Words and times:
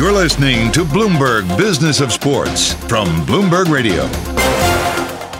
You're 0.00 0.12
listening 0.12 0.72
to 0.72 0.80
Bloomberg 0.82 1.58
Business 1.58 2.00
of 2.00 2.10
Sports 2.10 2.72
from 2.88 3.06
Bloomberg 3.26 3.70
Radio. 3.70 4.06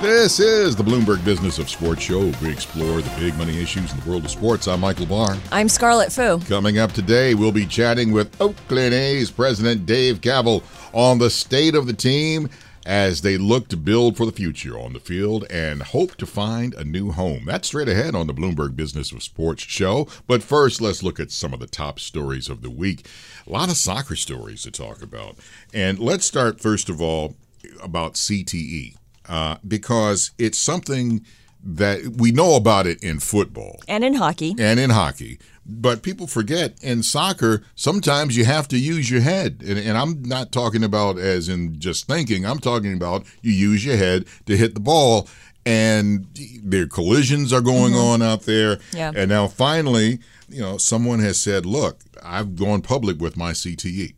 This 0.02 0.38
is 0.38 0.76
the 0.76 0.82
Bloomberg 0.82 1.24
Business 1.24 1.58
of 1.58 1.70
Sports 1.70 2.02
show. 2.02 2.30
We 2.42 2.50
explore 2.52 3.00
the 3.00 3.10
big 3.18 3.34
money 3.38 3.58
issues 3.62 3.90
in 3.90 3.98
the 4.00 4.10
world 4.10 4.26
of 4.26 4.30
sports. 4.30 4.68
I'm 4.68 4.80
Michael 4.80 5.06
Barr. 5.06 5.38
I'm 5.50 5.70
Scarlet 5.70 6.12
Fu. 6.12 6.40
Coming 6.40 6.78
up 6.78 6.92
today, 6.92 7.34
we'll 7.34 7.52
be 7.52 7.64
chatting 7.64 8.12
with 8.12 8.38
Oakland 8.38 8.92
A's 8.92 9.30
President 9.30 9.86
Dave 9.86 10.20
Kaval 10.20 10.62
on 10.92 11.16
the 11.16 11.30
state 11.30 11.74
of 11.74 11.86
the 11.86 11.94
team 11.94 12.50
as 12.90 13.20
they 13.20 13.38
look 13.38 13.68
to 13.68 13.76
build 13.76 14.16
for 14.16 14.26
the 14.26 14.32
future 14.32 14.76
on 14.76 14.92
the 14.94 14.98
field 14.98 15.46
and 15.48 15.80
hope 15.80 16.16
to 16.16 16.26
find 16.26 16.74
a 16.74 16.82
new 16.82 17.12
home. 17.12 17.44
That's 17.44 17.68
straight 17.68 17.88
ahead 17.88 18.16
on 18.16 18.26
the 18.26 18.34
Bloomberg 18.34 18.74
Business 18.74 19.12
of 19.12 19.22
Sports 19.22 19.62
show. 19.62 20.08
But 20.26 20.42
first, 20.42 20.80
let's 20.80 21.00
look 21.00 21.20
at 21.20 21.30
some 21.30 21.54
of 21.54 21.60
the 21.60 21.68
top 21.68 22.00
stories 22.00 22.48
of 22.48 22.62
the 22.62 22.70
week. 22.70 23.06
A 23.46 23.50
lot 23.52 23.68
of 23.68 23.76
soccer 23.76 24.16
stories 24.16 24.64
to 24.64 24.72
talk 24.72 25.02
about. 25.02 25.36
And 25.72 26.00
let's 26.00 26.24
start, 26.24 26.60
first 26.60 26.88
of 26.88 27.00
all, 27.00 27.36
about 27.80 28.14
CTE, 28.14 28.96
uh, 29.28 29.58
because 29.66 30.32
it's 30.36 30.58
something 30.58 31.24
that 31.62 32.16
we 32.16 32.32
know 32.32 32.56
about 32.56 32.86
it 32.86 33.02
in 33.02 33.20
football. 33.20 33.80
And 33.88 34.04
in 34.04 34.14
hockey. 34.14 34.54
And 34.58 34.80
in 34.80 34.90
hockey. 34.90 35.38
But 35.66 36.02
people 36.02 36.26
forget 36.26 36.82
in 36.82 37.02
soccer 37.02 37.62
sometimes 37.74 38.36
you 38.36 38.44
have 38.44 38.66
to 38.68 38.78
use 38.78 39.10
your 39.10 39.20
head. 39.20 39.62
And, 39.66 39.78
and, 39.78 39.96
i'm 39.96 40.22
not 40.22 40.52
talking 40.52 40.82
about 40.82 41.18
as 41.18 41.48
in 41.48 41.78
just 41.78 42.06
thinking. 42.06 42.44
I'm 42.46 42.58
talking 42.58 42.94
about 42.94 43.26
you 43.42 43.52
use 43.52 43.84
your 43.84 43.96
head 43.96 44.26
to 44.46 44.56
hit 44.56 44.74
the 44.74 44.80
ball. 44.80 45.28
And 45.66 46.26
their 46.64 46.86
collisions 46.86 47.52
are 47.52 47.60
going 47.60 47.92
mm-hmm. 47.92 48.22
on 48.22 48.22
out 48.22 48.42
there. 48.42 48.78
Yeah. 48.92 49.12
and 49.14 49.28
now 49.28 49.46
finally 49.46 50.20
you 50.50 50.60
know 50.60 50.76
someone 50.76 51.20
has 51.20 51.40
said 51.40 51.64
look 51.64 52.00
i've 52.22 52.56
gone 52.56 52.82
public 52.82 53.20
with 53.20 53.36
my 53.36 53.52
cte 53.52 54.14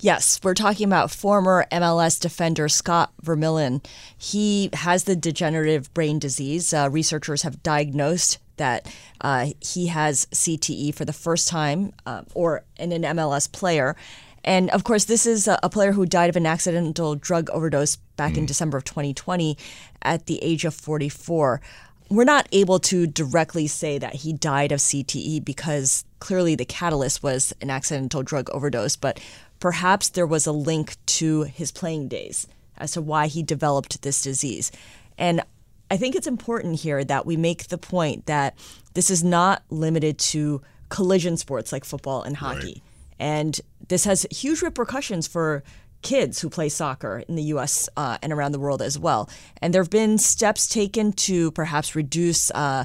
Yes, 0.00 0.40
we're 0.42 0.54
talking 0.54 0.86
about 0.86 1.10
former 1.10 1.66
MLS 1.72 2.20
defender 2.20 2.68
Scott 2.68 3.12
Vermillion. 3.22 3.80
He 4.16 4.68
has 4.74 5.04
the 5.04 5.16
degenerative 5.16 5.92
brain 5.94 6.18
disease. 6.18 6.74
Uh, 6.74 6.90
researchers 6.92 7.42
have 7.42 7.62
diagnosed 7.62 8.38
that 8.58 8.92
uh, 9.22 9.48
he 9.60 9.86
has 9.86 10.26
CTE 10.26 10.94
for 10.94 11.04
the 11.04 11.12
first 11.12 11.48
time, 11.48 11.92
uh, 12.04 12.22
or 12.34 12.62
in 12.78 12.92
an 12.92 13.02
MLS 13.02 13.50
player. 13.50 13.96
And 14.44 14.70
of 14.70 14.84
course, 14.84 15.06
this 15.06 15.26
is 15.26 15.48
a, 15.48 15.58
a, 15.62 15.70
player 15.70 15.92
who 15.92 16.06
died 16.06 16.30
of 16.30 16.36
an 16.36 16.46
accidental 16.46 17.16
drug 17.16 17.50
overdose 17.50 17.96
back 18.16 18.34
mm. 18.34 18.38
in 18.38 18.46
December 18.46 18.78
of 18.78 18.84
2020 18.84 19.58
at 20.02 20.26
the 20.26 20.42
age 20.42 20.64
of 20.64 20.74
44. 20.74 21.60
We're 22.08 22.24
not 22.24 22.48
able 22.52 22.78
to 22.80 23.06
directly 23.08 23.66
say 23.66 23.98
that 23.98 24.14
he 24.14 24.32
died 24.32 24.70
of 24.70 24.78
CTE 24.78 25.44
because 25.44 26.04
clearly 26.20 26.54
the 26.54 26.64
catalyst 26.64 27.22
was 27.22 27.52
an 27.60 27.70
accidental 27.70 28.22
drug 28.22 28.48
overdose, 28.52 28.94
but 28.94 29.18
perhaps 29.60 30.10
there 30.10 30.26
was 30.26 30.46
a 30.46 30.52
link 30.52 30.96
to 31.06 31.42
his 31.42 31.72
playing 31.72 32.08
days 32.08 32.46
as 32.78 32.92
to 32.92 33.02
why 33.02 33.26
he 33.26 33.42
developed 33.42 34.02
this 34.02 34.22
disease. 34.22 34.70
And 35.18 35.42
I 35.90 35.96
think 35.96 36.14
it's 36.14 36.26
important 36.26 36.80
here 36.80 37.04
that 37.04 37.26
we 37.26 37.36
make 37.36 37.68
the 37.68 37.78
point 37.78 38.26
that 38.26 38.58
this 38.94 39.10
is 39.10 39.22
not 39.22 39.62
limited 39.70 40.18
to 40.18 40.62
collision 40.88 41.36
sports 41.36 41.72
like 41.72 41.84
football 41.84 42.22
and 42.22 42.36
hockey. 42.36 42.66
Right. 42.66 42.82
And 43.18 43.60
this 43.88 44.04
has 44.04 44.26
huge 44.30 44.62
repercussions 44.62 45.26
for 45.26 45.62
kids 46.02 46.40
who 46.40 46.50
play 46.50 46.68
soccer 46.68 47.24
in 47.26 47.34
the 47.34 47.42
US 47.44 47.88
uh, 47.96 48.18
and 48.22 48.32
around 48.32 48.52
the 48.52 48.60
world 48.60 48.82
as 48.82 48.98
well. 48.98 49.30
And 49.62 49.72
there 49.72 49.82
have 49.82 49.90
been 49.90 50.18
steps 50.18 50.68
taken 50.68 51.12
to 51.12 51.50
perhaps 51.52 51.96
reduce 51.96 52.50
uh, 52.50 52.84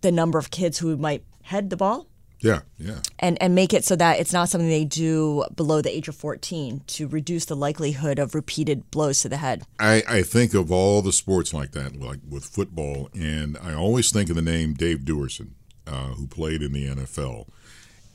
the 0.00 0.12
number 0.12 0.38
of 0.38 0.50
kids 0.50 0.78
who 0.78 0.96
might 0.96 1.22
head 1.42 1.70
the 1.70 1.76
ball 1.76 2.06
yeah, 2.40 2.60
yeah. 2.78 3.00
And 3.18 3.40
and 3.42 3.54
make 3.54 3.74
it 3.74 3.84
so 3.84 3.96
that 3.96 4.20
it's 4.20 4.32
not 4.32 4.48
something 4.48 4.68
they 4.68 4.84
do 4.84 5.44
below 5.54 5.82
the 5.82 5.94
age 5.94 6.08
of 6.08 6.14
14 6.14 6.82
to 6.86 7.08
reduce 7.08 7.44
the 7.44 7.56
likelihood 7.56 8.18
of 8.18 8.34
repeated 8.34 8.90
blows 8.90 9.20
to 9.22 9.28
the 9.28 9.38
head. 9.38 9.64
I, 9.80 10.02
I 10.08 10.22
think 10.22 10.54
of 10.54 10.70
all 10.70 11.02
the 11.02 11.12
sports 11.12 11.52
like 11.52 11.72
that, 11.72 11.98
like 11.98 12.20
with 12.28 12.44
football, 12.44 13.10
and 13.12 13.58
I 13.60 13.74
always 13.74 14.12
think 14.12 14.30
of 14.30 14.36
the 14.36 14.42
name 14.42 14.74
Dave 14.74 15.00
Duerson, 15.00 15.50
uh, 15.86 16.08
who 16.14 16.26
played 16.26 16.62
in 16.62 16.72
the 16.72 16.86
NFL. 16.86 17.48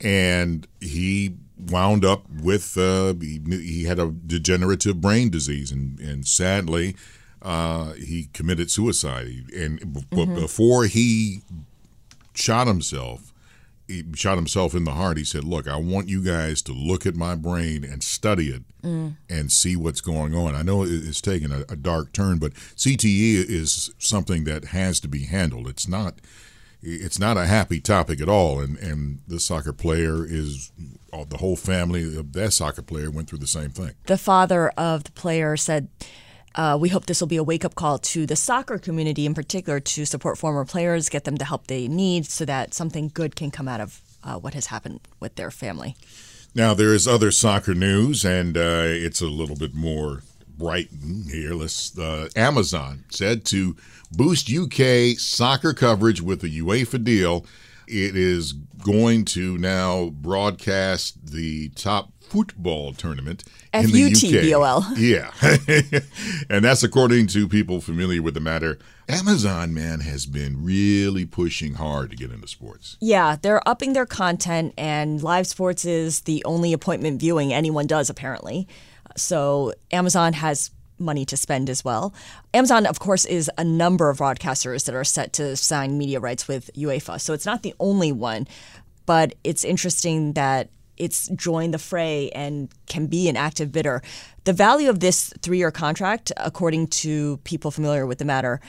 And 0.00 0.66
he 0.80 1.36
wound 1.58 2.04
up 2.04 2.24
with, 2.28 2.76
uh, 2.76 3.14
he, 3.20 3.40
he 3.46 3.84
had 3.84 3.98
a 3.98 4.10
degenerative 4.10 5.00
brain 5.00 5.30
disease, 5.30 5.70
and, 5.70 5.98
and 6.00 6.26
sadly, 6.26 6.96
uh, 7.42 7.92
he 7.92 8.28
committed 8.32 8.70
suicide. 8.70 9.50
And 9.54 9.80
mm-hmm. 9.80 10.34
before 10.34 10.86
he 10.86 11.42
shot 12.34 12.66
himself, 12.66 13.33
he 13.86 14.04
shot 14.14 14.36
himself 14.36 14.74
in 14.74 14.84
the 14.84 14.92
heart. 14.92 15.16
He 15.16 15.24
said, 15.24 15.44
"Look, 15.44 15.68
I 15.68 15.76
want 15.76 16.08
you 16.08 16.22
guys 16.22 16.62
to 16.62 16.72
look 16.72 17.06
at 17.06 17.16
my 17.16 17.34
brain 17.34 17.84
and 17.84 18.02
study 18.02 18.48
it 18.48 18.62
mm. 18.82 19.16
and 19.28 19.52
see 19.52 19.76
what's 19.76 20.00
going 20.00 20.34
on. 20.34 20.54
I 20.54 20.62
know 20.62 20.84
it's 20.84 21.20
taken 21.20 21.52
a, 21.52 21.64
a, 21.68 21.76
dark 21.76 22.12
turn, 22.12 22.38
but 22.38 22.54
CTE 22.54 23.44
is 23.48 23.92
something 23.98 24.44
that 24.44 24.66
has 24.66 25.00
to 25.00 25.08
be 25.08 25.24
handled. 25.24 25.68
It's 25.68 25.88
not." 25.88 26.20
It's 26.86 27.18
not 27.18 27.38
a 27.38 27.46
happy 27.46 27.80
topic 27.80 28.20
at 28.20 28.28
all, 28.28 28.60
and 28.60 28.76
and 28.76 29.20
the 29.26 29.40
soccer 29.40 29.72
player 29.72 30.22
is 30.26 30.70
the 31.30 31.38
whole 31.38 31.56
family 31.56 32.14
of 32.14 32.34
that 32.34 32.52
soccer 32.52 32.82
player 32.82 33.10
went 33.10 33.30
through 33.30 33.38
the 33.38 33.46
same 33.46 33.70
thing. 33.70 33.92
The 34.06 34.18
father 34.18 34.68
of 34.76 35.04
the 35.04 35.12
player 35.12 35.56
said 35.56 35.88
uh, 36.54 36.76
we 36.80 36.88
hope 36.88 37.06
this 37.06 37.20
will 37.20 37.28
be 37.28 37.36
a 37.36 37.42
wake 37.42 37.64
up 37.64 37.74
call 37.74 37.98
to 37.98 38.26
the 38.26 38.36
soccer 38.36 38.78
community 38.78 39.26
in 39.26 39.34
particular 39.34 39.80
to 39.80 40.04
support 40.04 40.38
former 40.38 40.64
players, 40.64 41.08
get 41.08 41.24
them 41.24 41.36
the 41.36 41.44
help 41.44 41.66
they 41.66 41.88
need 41.88 42.26
so 42.26 42.44
that 42.44 42.74
something 42.74 43.10
good 43.12 43.36
can 43.36 43.50
come 43.50 43.68
out 43.68 43.80
of 43.80 44.00
uh, 44.22 44.38
what 44.38 44.54
has 44.54 44.66
happened 44.66 45.00
with 45.20 45.34
their 45.36 45.50
family. 45.50 45.96
Now, 46.54 46.72
there 46.72 46.94
is 46.94 47.08
other 47.08 47.32
soccer 47.32 47.74
news, 47.74 48.24
and 48.24 48.56
uh, 48.56 48.84
it's 48.86 49.20
a 49.20 49.26
little 49.26 49.56
bit 49.56 49.74
more 49.74 50.22
Brighton 50.56 51.24
here. 51.30 51.52
Let's, 51.54 51.98
uh, 51.98 52.28
Amazon 52.36 53.04
said 53.10 53.44
to 53.46 53.76
boost 54.12 54.50
UK 54.50 55.18
soccer 55.18 55.74
coverage 55.74 56.22
with 56.22 56.40
the 56.40 56.60
UEFA 56.60 57.02
deal, 57.02 57.44
it 57.88 58.16
is 58.16 58.52
going 58.52 59.24
to 59.24 59.58
now 59.58 60.10
broadcast 60.10 61.32
the 61.32 61.70
top 61.70 62.12
football 62.20 62.92
tournament 62.92 63.44
in 63.74 63.90
the 63.90 64.04
UK. 64.04 64.12
Yeah. 64.96 65.30
and 66.50 66.64
that's 66.64 66.82
according 66.82 67.26
to 67.28 67.48
people 67.48 67.80
familiar 67.80 68.22
with 68.22 68.34
the 68.34 68.40
matter. 68.40 68.78
Amazon, 69.08 69.74
man, 69.74 70.00
has 70.00 70.26
been 70.26 70.64
really 70.64 71.26
pushing 71.26 71.74
hard 71.74 72.10
to 72.10 72.16
get 72.16 72.30
into 72.30 72.48
sports. 72.48 72.96
Yeah, 73.00 73.36
they're 73.40 73.66
upping 73.68 73.92
their 73.92 74.06
content, 74.06 74.72
and 74.78 75.22
live 75.22 75.46
sports 75.46 75.84
is 75.84 76.22
the 76.22 76.42
only 76.44 76.72
appointment 76.72 77.20
viewing 77.20 77.52
anyone 77.52 77.86
does, 77.86 78.08
apparently. 78.08 78.66
So 79.16 79.74
Amazon 79.92 80.32
has 80.32 80.70
money 80.98 81.24
to 81.26 81.36
spend 81.36 81.68
as 81.68 81.84
well. 81.84 82.14
Amazon, 82.52 82.86
of 82.86 82.98
course, 82.98 83.24
is 83.24 83.50
a 83.58 83.64
number 83.64 84.08
of 84.08 84.18
broadcasters 84.18 84.86
that 84.86 84.94
are 84.94 85.04
set 85.04 85.32
to 85.34 85.56
sign 85.56 85.98
media 85.98 86.20
rights 86.20 86.48
with 86.48 86.70
UEFA. 86.74 87.20
So 87.20 87.32
it's 87.32 87.46
not 87.46 87.62
the 87.62 87.74
only 87.80 88.12
one, 88.12 88.46
but 89.06 89.34
it's 89.44 89.64
interesting 89.64 90.32
that 90.34 90.70
it's 90.96 91.28
joined 91.28 91.74
the 91.74 91.78
fray 91.78 92.30
and 92.30 92.68
can 92.86 93.06
be 93.06 93.28
an 93.28 93.36
active 93.36 93.72
bidder. 93.72 94.02
The 94.44 94.52
value 94.52 94.88
of 94.88 95.00
this 95.00 95.32
three 95.40 95.58
year 95.58 95.70
contract, 95.70 96.32
according 96.36 96.88
to 96.88 97.38
people 97.44 97.70
familiar 97.70 98.06
with 98.06 98.18
the 98.18 98.24
matter, 98.24 98.60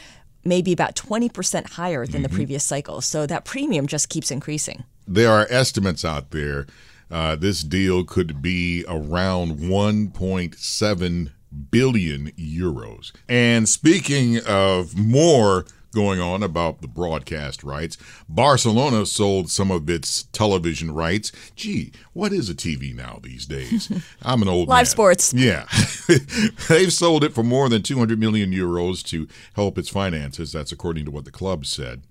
may 0.44 0.62
be 0.62 0.72
about 0.72 0.96
20% 0.96 1.72
higher 1.72 2.06
than 2.06 2.16
mm-hmm. 2.16 2.24
the 2.24 2.30
previous 2.30 2.64
cycle. 2.64 3.02
So 3.02 3.26
that 3.26 3.46
premium 3.46 3.88
just 3.88 4.10
keeps 4.10 4.32
increasing. 4.32 4.84
There 5.08 5.32
are 5.32 5.48
estimates 5.50 6.06
out 6.06 6.32
there. 6.32 6.68
Uh, 7.12 7.36
this 7.36 7.62
deal 7.62 8.04
could 8.04 8.42
be 8.42 8.84
around 8.88 9.60
1.7 9.60 11.32
billion 11.72 12.32
euros. 12.32 13.12
And 13.30 13.70
speaking 13.70 14.40
of 14.46 14.98
more 14.98 15.66
going 15.96 16.20
on 16.20 16.44
about 16.44 16.82
the 16.82 16.88
broadcast 16.88 17.64
rights. 17.64 17.98
Barcelona 18.30 19.08
sold 19.08 19.50
some 19.50 19.72
of 19.72 19.90
its 19.90 20.24
television 20.24 20.92
rights. 20.92 21.32
Gee, 21.56 21.94
what 22.14 22.34
is 22.34 22.50
a 22.50 22.54
TV 22.54 22.94
now 22.94 23.20
these 23.24 23.46
days? 23.48 23.90
I'm 24.22 24.44
an 24.44 24.50
old 24.50 24.68
man. 24.68 24.76
live 24.76 24.82
man. 24.82 24.86
sports. 24.86 25.34
Yeah, 25.34 25.66
they've 26.68 26.94
sold 26.94 27.24
it 27.24 27.34
for 27.34 27.44
more 27.44 27.68
than 27.70 27.82
200 27.82 28.20
million 28.20 28.52
euros 28.52 29.04
to 29.06 29.28
help 29.54 29.80
its 29.80 29.90
finances. 29.90 30.52
That's 30.52 30.72
according 30.72 31.06
to 31.06 31.12
what 31.12 31.26
the 31.26 31.32
club 31.32 31.66
said. 31.66 32.04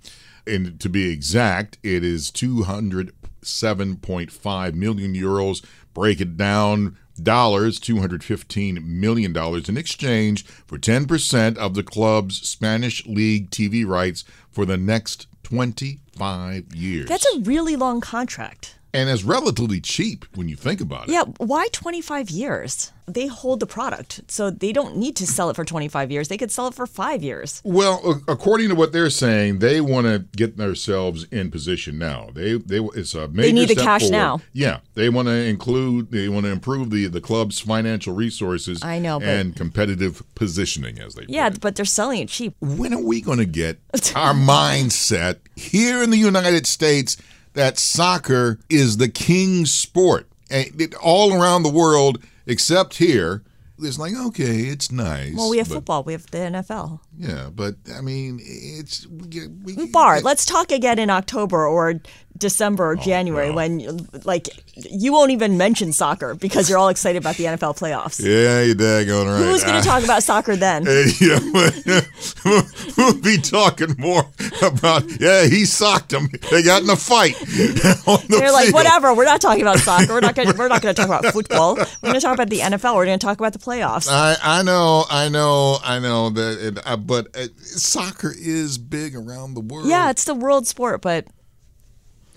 And 0.47 0.81
to 0.81 0.89
be 0.89 1.11
exact, 1.11 1.79
it 1.83 2.03
is 2.03 2.31
207.5 2.31 4.75
million 4.75 5.15
euros 5.15 5.63
break 5.95 6.21
it 6.21 6.37
down 6.37 6.99
dollars, 7.23 7.79
$215 7.81 8.85
million 8.85 9.37
in 9.37 9.77
exchange 9.77 10.45
for 10.45 10.79
10% 10.79 11.57
of 11.57 11.75
the 11.75 11.83
club's 11.83 12.47
Spanish 12.49 13.05
League 13.07 13.51
TV 13.51 13.87
rights 13.87 14.25
for 14.51 14.65
the 14.65 14.77
next 14.77 15.27
25 15.43 16.75
years. 16.75 17.09
That's 17.09 17.27
a 17.35 17.41
really 17.41 17.77
long 17.77 18.01
contract. 18.01 18.74
And 18.95 19.11
it's 19.11 19.25
relatively 19.25 19.81
cheap 19.81 20.25
when 20.37 20.49
you 20.49 20.57
think 20.57 20.81
about 20.81 21.09
it. 21.09 21.13
Yeah, 21.13 21.25
why 21.39 21.69
25 21.73 22.31
years? 22.31 22.93
They 23.07 23.27
hold 23.27 23.61
the 23.61 23.67
product, 23.67 24.23
so 24.29 24.49
they 24.49 24.73
don't 24.73 24.97
need 24.97 25.15
to 25.17 25.27
sell 25.27 25.51
it 25.51 25.57
for 25.57 25.65
25 25.67 26.11
years. 26.11 26.29
They 26.29 26.39
could 26.39 26.51
sell 26.51 26.69
it 26.69 26.75
for 26.75 26.87
five 26.87 27.23
years. 27.23 27.61
Well, 27.63 28.23
according 28.29 28.71
to 28.71 28.75
what 28.75 28.93
they're 28.93 29.11
saying, 29.11 29.59
they 29.59 29.83
want 29.83 30.07
to 30.07 30.21
get 30.35 30.57
themselves 30.57 31.25
in 31.25 31.51
position 31.51 31.99
now. 31.99 32.31
They 32.33 32.55
they 32.55 32.79
it's 32.95 33.15
a 33.15 33.29
major 33.29 33.53
need 33.53 33.69
the 33.69 33.75
cash 33.75 34.03
forward. 34.03 34.13
now. 34.13 34.41
Yeah, 34.55 34.79
they 34.95 35.11
want 35.11 35.29
to 35.29 35.35
include 35.35 36.13
they 36.13 36.31
want 36.31 36.47
to 36.47 36.51
improve 36.53 36.89
the 36.89 37.07
the 37.09 37.21
club's 37.21 37.61
financial 37.61 38.15
resources. 38.15 38.83
I 38.83 39.01
know, 39.01 39.21
but- 39.21 39.29
and 39.29 39.55
competitive 39.55 40.23
positioning 40.35 40.99
as 40.99 41.15
they 41.15 41.27
Yeah, 41.29 41.51
but 41.51 41.77
they're 41.77 41.85
selling 41.85 42.21
it 42.21 42.31
cheap. 42.31 42.55
When 42.61 42.95
are 42.95 43.03
we 43.03 43.21
going 43.21 43.39
to 43.39 43.45
get 43.45 43.81
our 44.17 44.33
mindset 44.33 45.41
here 45.57 46.03
in 46.03 46.09
the 46.09 46.17
United 46.17 46.67
States 46.67 47.19
that 47.55 47.79
soccer 47.79 48.61
is 48.69 48.99
the 48.99 49.09
king 49.09 49.67
sport? 49.67 50.29
And 50.51 50.81
it, 50.81 50.95
all 50.97 51.33
around 51.33 51.63
the 51.63 51.71
world, 51.71 52.23
except 52.47 52.95
here, 52.99 53.43
it's 53.79 53.99
like 53.99 54.15
okay, 54.15 54.63
it's 54.63 54.93
nice. 54.93 55.35
Well, 55.35 55.51
we 55.51 55.59
have 55.59 55.69
but- 55.69 55.77
football, 55.77 56.05
we 56.05 56.13
have 56.13 56.31
the 56.31 56.39
NFL. 56.39 57.01
Yeah, 57.19 57.51
but 57.53 57.75
I 57.97 58.01
mean, 58.01 58.41
it's 58.43 59.07
we, 59.07 59.75
we 59.77 59.91
Barr, 59.91 60.21
let's 60.21 60.47
talk 60.47 60.71
again 60.71 60.99
in 60.99 61.11
October 61.11 61.67
or 61.67 62.01
December 62.37 62.91
or 62.91 62.97
January 62.97 63.49
no. 63.49 63.55
when, 63.55 64.09
like, 64.25 64.49
you 64.75 65.13
won't 65.13 65.31
even 65.31 65.57
mention 65.57 65.93
soccer 65.93 66.35
because 66.35 66.69
you're 66.69 66.79
all 66.79 66.89
excited 66.89 67.23
about 67.23 67.37
the 67.37 67.45
NFL 67.45 67.79
playoffs. 67.79 68.21
Yeah, 68.21 68.63
you're 68.63 68.75
daggone 68.75 69.27
right. 69.27 69.45
Who's 69.45 69.63
going 69.63 69.81
to 69.81 69.87
talk 69.87 70.03
about 70.03 70.23
soccer 70.23 70.57
then? 70.57 70.85
Hey, 70.95 71.11
yeah, 71.21 71.39
we'll, 71.43 72.63
we'll 72.97 73.21
be 73.21 73.37
talking 73.39 73.95
more 73.99 74.25
about. 74.63 75.05
Yeah, 75.21 75.45
he 75.47 75.65
socked 75.65 76.13
him. 76.13 76.29
They 76.51 76.63
got 76.63 76.83
in 76.83 76.91
a 76.91 76.97
fight. 76.97 77.35
the 77.39 78.25
They're 78.29 78.53
like, 78.53 78.65
field. 78.65 78.75
whatever. 78.75 79.15
We're 79.15 79.25
not 79.25 79.41
talking 79.41 79.63
about 79.63 79.79
soccer. 79.79 80.13
We're 80.13 80.21
not 80.21 80.35
Gonna, 80.35 80.55
We're 80.57 80.69
not 80.69 80.83
going 80.83 80.95
to 80.95 81.01
talk 81.01 81.09
about 81.09 81.33
football. 81.33 81.75
We're 81.77 81.85
going 82.03 82.15
to 82.15 82.21
talk 82.21 82.35
about 82.35 82.51
the 82.51 82.61
NFL. 82.61 82.95
We're 82.97 83.07
going 83.07 83.19
to 83.19 83.25
talk 83.27 83.39
about 83.39 83.53
the 83.53 83.59
playoffs. 83.59 84.09
I, 84.11 84.37
I 84.43 84.63
know, 84.63 85.05
I 85.11 85.29
know, 85.29 85.79
I 85.83 85.99
know 85.99 86.31
that, 86.31 86.67
it, 86.67 86.87
uh, 86.87 86.97
but 86.97 87.29
uh, 87.37 87.47
soccer 87.57 88.33
is 88.37 88.79
big 88.79 89.17
around 89.17 89.55
the 89.55 89.61
world. 89.61 89.87
yeah, 89.87 90.11
it's 90.11 90.25
the 90.25 90.35
world 90.35 90.67
sport, 90.67 91.01
but 91.03 91.27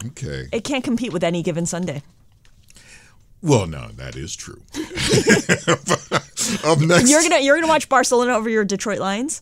Okay. 0.06 0.48
it 0.52 0.64
can't 0.64 0.84
compete 0.84 1.12
with 1.12 1.24
any 1.24 1.42
given 1.42 1.66
Sunday. 1.66 2.04
Well, 3.42 3.68
no, 3.68 3.90
that 3.96 4.16
is 4.16 4.36
true. 4.36 4.62
Up 6.64 6.80
next, 6.80 7.10
You're 7.10 7.22
gonna 7.22 7.40
you're 7.40 7.56
gonna 7.58 7.68
watch 7.68 7.88
Barcelona 7.90 8.34
over 8.34 8.50
your 8.50 8.66
Detroit 8.66 9.00
Lions. 9.00 9.42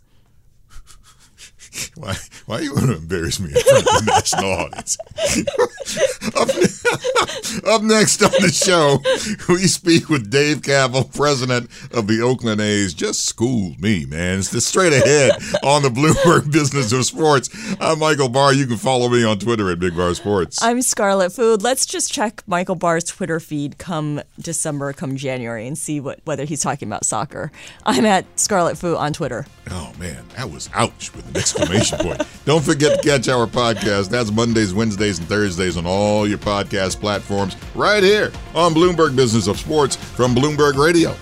Why, 1.95 2.15
why 2.45 2.59
you 2.59 2.73
want 2.73 2.87
to 2.87 2.97
embarrass 2.97 3.39
me 3.39 3.49
in 3.49 3.61
front 3.61 3.79
of 3.79 3.85
the 3.85 4.03
national 4.11 4.51
audience? 4.51 4.97
up, 7.65 7.75
up 7.75 7.81
next 7.81 8.21
on 8.21 8.31
the 8.41 8.51
show, 8.51 8.99
we 9.49 9.67
speak 9.67 10.09
with 10.09 10.29
Dave 10.29 10.61
Kaval, 10.61 11.13
president 11.15 11.69
of 11.93 12.07
the 12.07 12.21
Oakland 12.21 12.61
A's. 12.61 12.93
Just 12.93 13.25
schooled 13.25 13.81
me, 13.81 14.05
man. 14.05 14.39
It's 14.39 14.49
the 14.49 14.61
straight 14.61 14.93
ahead 14.93 15.33
on 15.63 15.81
the 15.83 15.89
Bloomberg 15.89 16.51
Business 16.51 16.91
of 16.91 17.05
Sports. 17.05 17.49
I'm 17.79 17.99
Michael 17.99 18.29
Barr. 18.29 18.53
You 18.53 18.67
can 18.67 18.77
follow 18.77 19.09
me 19.09 19.23
on 19.23 19.39
Twitter 19.39 19.71
at 19.71 19.79
Big 19.79 19.95
Bar 19.95 20.13
Sports. 20.15 20.61
I'm 20.61 20.81
Scarlet 20.81 21.31
Fu. 21.31 21.55
Let's 21.55 21.85
just 21.85 22.11
check 22.11 22.43
Michael 22.45 22.75
Barr's 22.75 23.05
Twitter 23.05 23.39
feed 23.39 23.77
come 23.77 24.21
December, 24.39 24.93
come 24.93 25.15
January, 25.15 25.67
and 25.67 25.77
see 25.77 25.99
what 25.99 26.19
whether 26.25 26.45
he's 26.45 26.61
talking 26.61 26.87
about 26.87 27.05
soccer. 27.05 27.51
I'm 27.85 28.05
at 28.05 28.25
Scarlet 28.39 28.77
Fu 28.77 28.95
on 28.95 29.13
Twitter. 29.13 29.45
Oh 29.71 29.93
man, 29.97 30.25
that 30.35 30.49
was 30.51 30.69
ouch 30.73 31.13
with 31.15 31.27
an 31.27 31.35
exclamation 31.65 31.97
point. 31.99 32.21
Don't 32.45 32.63
forget 32.63 33.01
to 33.01 33.07
catch 33.07 33.27
our 33.27 33.47
podcast. 33.47 34.09
That's 34.09 34.31
Mondays, 34.31 34.73
Wednesdays, 34.73 35.19
and 35.19 35.27
Thursdays 35.27 35.77
on 35.77 35.85
all 35.85 36.27
your 36.27 36.37
podcast 36.37 36.99
platforms 36.99 37.55
right 37.73 38.03
here 38.03 38.31
on 38.53 38.73
Bloomberg 38.73 39.15
Business 39.15 39.47
of 39.47 39.59
Sports 39.59 39.95
from 39.95 40.35
Bloomberg 40.35 40.75
Radio. 40.75 41.15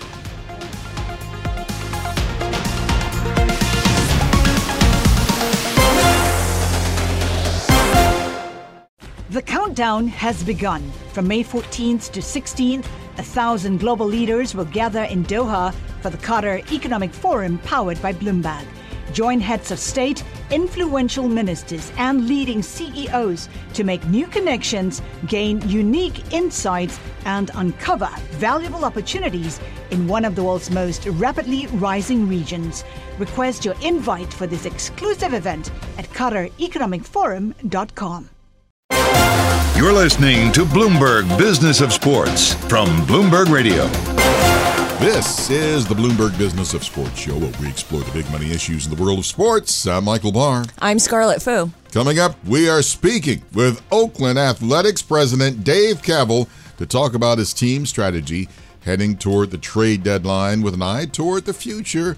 The 9.30 9.42
countdown 9.42 10.06
has 10.06 10.44
begun. 10.44 10.92
From 11.12 11.26
May 11.26 11.42
14th 11.42 12.12
to 12.12 12.20
16th, 12.20 12.86
a 13.18 13.22
thousand 13.22 13.78
global 13.78 14.06
leaders 14.06 14.54
will 14.54 14.64
gather 14.66 15.02
in 15.04 15.24
Doha 15.24 15.74
for 16.02 16.10
the 16.10 16.18
Qatar 16.18 16.70
Economic 16.72 17.12
Forum 17.12 17.58
powered 17.58 18.00
by 18.00 18.12
Bloomberg. 18.12 18.64
Join 19.12 19.40
heads 19.40 19.70
of 19.70 19.78
state, 19.78 20.22
influential 20.50 21.28
ministers, 21.28 21.92
and 21.96 22.28
leading 22.28 22.62
CEOs 22.62 23.48
to 23.74 23.84
make 23.84 24.04
new 24.06 24.26
connections, 24.26 25.02
gain 25.26 25.66
unique 25.68 26.32
insights, 26.32 26.98
and 27.24 27.50
uncover 27.54 28.08
valuable 28.32 28.84
opportunities 28.84 29.60
in 29.90 30.06
one 30.06 30.24
of 30.24 30.34
the 30.34 30.42
world's 30.42 30.70
most 30.70 31.06
rapidly 31.06 31.66
rising 31.68 32.28
regions. 32.28 32.84
Request 33.18 33.64
your 33.64 33.74
invite 33.82 34.32
for 34.32 34.46
this 34.46 34.66
exclusive 34.66 35.34
event 35.34 35.70
at 35.98 36.08
QatarEconomicForum.com. 36.10 38.30
You're 39.76 39.92
listening 39.92 40.52
to 40.52 40.64
Bloomberg 40.64 41.36
Business 41.36 41.80
of 41.80 41.92
Sports 41.92 42.54
from 42.54 42.86
Bloomberg 43.06 43.50
Radio. 43.50 43.88
This 45.00 45.50
is 45.50 45.86
the 45.86 45.94
Bloomberg 45.94 46.38
Business 46.38 46.72
of 46.72 46.82
Sports 46.84 47.18
show 47.18 47.36
where 47.36 47.52
we 47.60 47.68
explore 47.68 48.02
the 48.02 48.12
big 48.12 48.30
money 48.30 48.50
issues 48.52 48.86
in 48.86 48.94
the 48.94 49.02
world 49.02 49.18
of 49.18 49.26
sports. 49.26 49.86
I'm 49.86 50.04
Michael 50.04 50.32
Barr. 50.32 50.64
I'm 50.78 50.98
Scarlet 50.98 51.42
Fu. 51.42 51.70
Coming 51.92 52.18
up, 52.18 52.42
we 52.46 52.68
are 52.68 52.80
speaking 52.80 53.42
with 53.52 53.82
Oakland 53.90 54.38
Athletics 54.38 55.02
president 55.02 55.64
Dave 55.64 56.00
Kaval 56.00 56.48
to 56.78 56.86
talk 56.86 57.14
about 57.14 57.38
his 57.38 57.52
team 57.52 57.84
strategy 57.86 58.48
heading 58.84 59.16
toward 59.16 59.50
the 59.50 59.58
trade 59.58 60.04
deadline 60.04 60.62
with 60.62 60.74
an 60.74 60.82
eye 60.82 61.06
toward 61.06 61.44
the 61.44 61.54
future. 61.54 62.16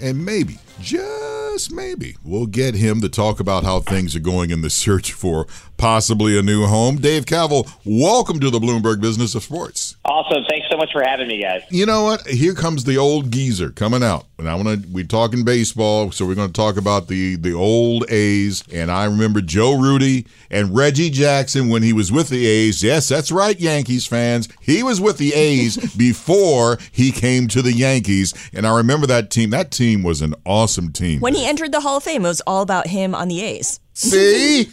And 0.00 0.24
maybe, 0.24 0.58
just 0.80 1.72
maybe, 1.72 2.16
we'll 2.24 2.46
get 2.46 2.74
him 2.74 3.00
to 3.02 3.08
talk 3.08 3.38
about 3.38 3.64
how 3.64 3.80
things 3.80 4.16
are 4.16 4.20
going 4.20 4.50
in 4.50 4.62
the 4.62 4.70
search 4.70 5.12
for 5.12 5.46
possibly 5.76 6.38
a 6.38 6.42
new 6.42 6.66
home. 6.66 6.96
Dave 6.96 7.26
Kaval, 7.26 7.70
welcome 7.84 8.40
to 8.40 8.50
the 8.50 8.58
Bloomberg 8.58 9.00
Business 9.00 9.34
of 9.34 9.42
Sports. 9.44 9.83
Awesome. 10.06 10.44
Thanks 10.48 10.66
so 10.70 10.76
much 10.76 10.92
for 10.92 11.02
having 11.02 11.28
me, 11.28 11.40
guys. 11.40 11.62
You 11.70 11.86
know 11.86 12.04
what? 12.04 12.26
Here 12.26 12.54
comes 12.54 12.84
the 12.84 12.98
old 12.98 13.30
geezer 13.30 13.70
coming 13.70 14.02
out. 14.02 14.26
And 14.38 14.48
I 14.48 14.54
want 14.54 14.68
to 14.68 14.88
we're 14.90 15.04
talking 15.04 15.44
baseball, 15.44 16.10
so 16.10 16.26
we're 16.26 16.34
going 16.34 16.48
to 16.48 16.52
talk 16.52 16.76
about 16.76 17.08
the 17.08 17.36
the 17.36 17.54
old 17.54 18.04
A's 18.10 18.62
and 18.70 18.90
I 18.90 19.04
remember 19.04 19.40
Joe 19.40 19.78
Rudi 19.78 20.26
and 20.50 20.74
Reggie 20.76 21.08
Jackson 21.08 21.68
when 21.70 21.82
he 21.82 21.94
was 21.94 22.12
with 22.12 22.28
the 22.28 22.44
A's. 22.46 22.82
Yes, 22.82 23.08
that's 23.08 23.32
right, 23.32 23.58
Yankees 23.58 24.06
fans. 24.06 24.48
He 24.60 24.82
was 24.82 25.00
with 25.00 25.16
the 25.16 25.32
A's 25.32 25.76
before 25.96 26.78
he 26.92 27.10
came 27.10 27.48
to 27.48 27.62
the 27.62 27.72
Yankees, 27.72 28.34
and 28.52 28.66
I 28.66 28.76
remember 28.76 29.06
that 29.06 29.30
team. 29.30 29.50
That 29.50 29.70
team 29.70 30.02
was 30.02 30.20
an 30.20 30.34
awesome 30.44 30.92
team. 30.92 31.20
When 31.20 31.34
he 31.34 31.46
entered 31.46 31.72
the 31.72 31.80
Hall 31.80 31.96
of 31.96 32.02
Fame, 32.02 32.26
it 32.26 32.28
was 32.28 32.42
all 32.46 32.62
about 32.62 32.88
him 32.88 33.14
on 33.14 33.28
the 33.28 33.40
A's. 33.40 33.80
See? 33.94 34.68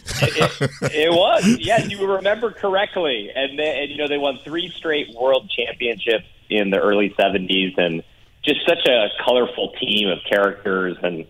It 0.94 1.10
was. 1.12 1.44
Yes, 1.58 1.88
you 1.90 2.06
remember 2.16 2.50
correctly. 2.50 3.30
And, 3.34 3.58
they, 3.58 3.82
and, 3.82 3.90
you 3.90 3.96
know, 3.96 4.08
they 4.08 4.18
won 4.18 4.38
three 4.44 4.68
straight 4.70 5.08
world 5.14 5.50
championships 5.50 6.26
in 6.50 6.70
the 6.70 6.78
early 6.78 7.10
70s 7.18 7.78
and 7.78 8.02
just 8.44 8.60
such 8.66 8.84
a 8.86 9.08
colorful 9.24 9.72
team 9.80 10.08
of 10.08 10.18
characters 10.28 10.96
and 11.02 11.24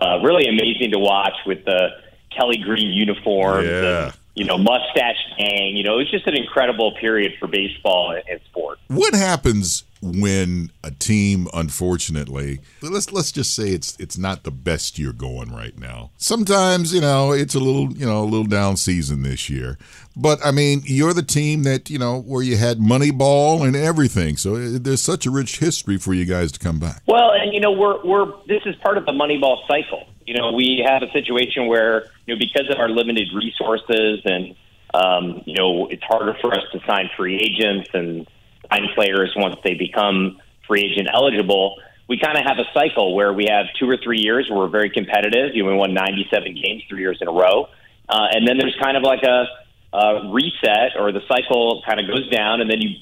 uh, 0.00 0.18
really 0.22 0.46
amazing 0.48 0.90
to 0.92 0.98
watch 0.98 1.34
with 1.46 1.64
the 1.64 1.88
Kelly 2.36 2.58
Green 2.58 2.90
uniforms 2.90 3.66
Yeah. 3.66 4.06
and, 4.06 4.14
you 4.34 4.44
know, 4.44 4.58
mustache 4.58 5.16
gang. 5.38 5.76
You 5.76 5.84
know, 5.84 5.94
it 5.94 5.98
was 5.98 6.10
just 6.10 6.26
an 6.26 6.36
incredible 6.36 6.92
period 6.96 7.32
for 7.38 7.46
baseball 7.46 8.10
and, 8.12 8.22
and 8.28 8.40
sport. 8.50 8.78
What 8.88 9.14
happens 9.14 9.84
when 10.12 10.70
a 10.82 10.90
team, 10.90 11.48
unfortunately, 11.52 12.60
let's 12.82 13.12
let's 13.12 13.32
just 13.32 13.54
say 13.54 13.70
it's 13.70 13.96
it's 13.98 14.16
not 14.16 14.44
the 14.44 14.50
best 14.50 14.98
year 14.98 15.12
going 15.12 15.52
right 15.52 15.78
now. 15.78 16.10
Sometimes 16.16 16.92
you 16.94 17.00
know 17.00 17.32
it's 17.32 17.54
a 17.54 17.60
little 17.60 17.92
you 17.92 18.06
know 18.06 18.22
a 18.22 18.24
little 18.24 18.46
down 18.46 18.76
season 18.76 19.22
this 19.22 19.50
year, 19.50 19.78
but 20.16 20.38
I 20.44 20.50
mean 20.50 20.82
you're 20.84 21.12
the 21.12 21.22
team 21.22 21.62
that 21.64 21.90
you 21.90 21.98
know 21.98 22.20
where 22.20 22.42
you 22.42 22.56
had 22.56 22.78
Moneyball 22.78 23.66
and 23.66 23.76
everything, 23.76 24.36
so 24.36 24.56
uh, 24.56 24.78
there's 24.80 25.02
such 25.02 25.26
a 25.26 25.30
rich 25.30 25.58
history 25.58 25.98
for 25.98 26.14
you 26.14 26.24
guys 26.24 26.52
to 26.52 26.58
come 26.58 26.78
back. 26.78 27.02
Well, 27.06 27.32
and 27.32 27.52
you 27.52 27.60
know, 27.60 27.72
we're 27.72 28.04
we're 28.04 28.32
this 28.46 28.62
is 28.66 28.74
part 28.76 28.98
of 28.98 29.06
the 29.06 29.12
Moneyball 29.12 29.66
cycle. 29.66 30.06
You 30.26 30.34
know, 30.34 30.52
we 30.52 30.84
have 30.86 31.02
a 31.02 31.10
situation 31.12 31.66
where 31.66 32.06
you 32.26 32.34
know 32.34 32.38
because 32.38 32.70
of 32.70 32.78
our 32.78 32.88
limited 32.88 33.28
resources 33.34 34.20
and 34.24 34.54
um, 34.94 35.42
you 35.46 35.54
know 35.54 35.86
it's 35.88 36.02
harder 36.04 36.36
for 36.40 36.52
us 36.52 36.64
to 36.72 36.80
sign 36.86 37.10
free 37.16 37.36
agents 37.36 37.88
and 37.92 38.26
sign 38.70 38.88
players 38.94 39.32
once 39.36 39.56
they 39.64 39.74
become 39.74 40.38
free 40.66 40.82
agent 40.82 41.08
eligible. 41.12 41.76
We 42.08 42.18
kind 42.18 42.38
of 42.38 42.44
have 42.44 42.58
a 42.58 42.66
cycle 42.72 43.14
where 43.14 43.32
we 43.32 43.46
have 43.50 43.66
two 43.78 43.88
or 43.88 43.96
three 43.96 44.20
years 44.20 44.48
where 44.48 44.58
we're 44.58 44.68
very 44.68 44.90
competitive. 44.90 45.54
You 45.54 45.64
know, 45.64 45.70
we 45.70 45.76
won 45.76 45.94
97 45.94 46.54
games 46.54 46.84
three 46.88 47.00
years 47.00 47.18
in 47.20 47.28
a 47.28 47.32
row, 47.32 47.68
uh, 48.08 48.26
and 48.30 48.46
then 48.46 48.58
there's 48.58 48.76
kind 48.80 48.96
of 48.96 49.02
like 49.02 49.22
a, 49.24 49.46
a 49.92 50.30
reset 50.32 50.92
or 50.98 51.10
the 51.12 51.22
cycle 51.26 51.82
kind 51.86 51.98
of 51.98 52.06
goes 52.06 52.28
down, 52.30 52.60
and 52.60 52.70
then 52.70 52.80
you 52.80 52.96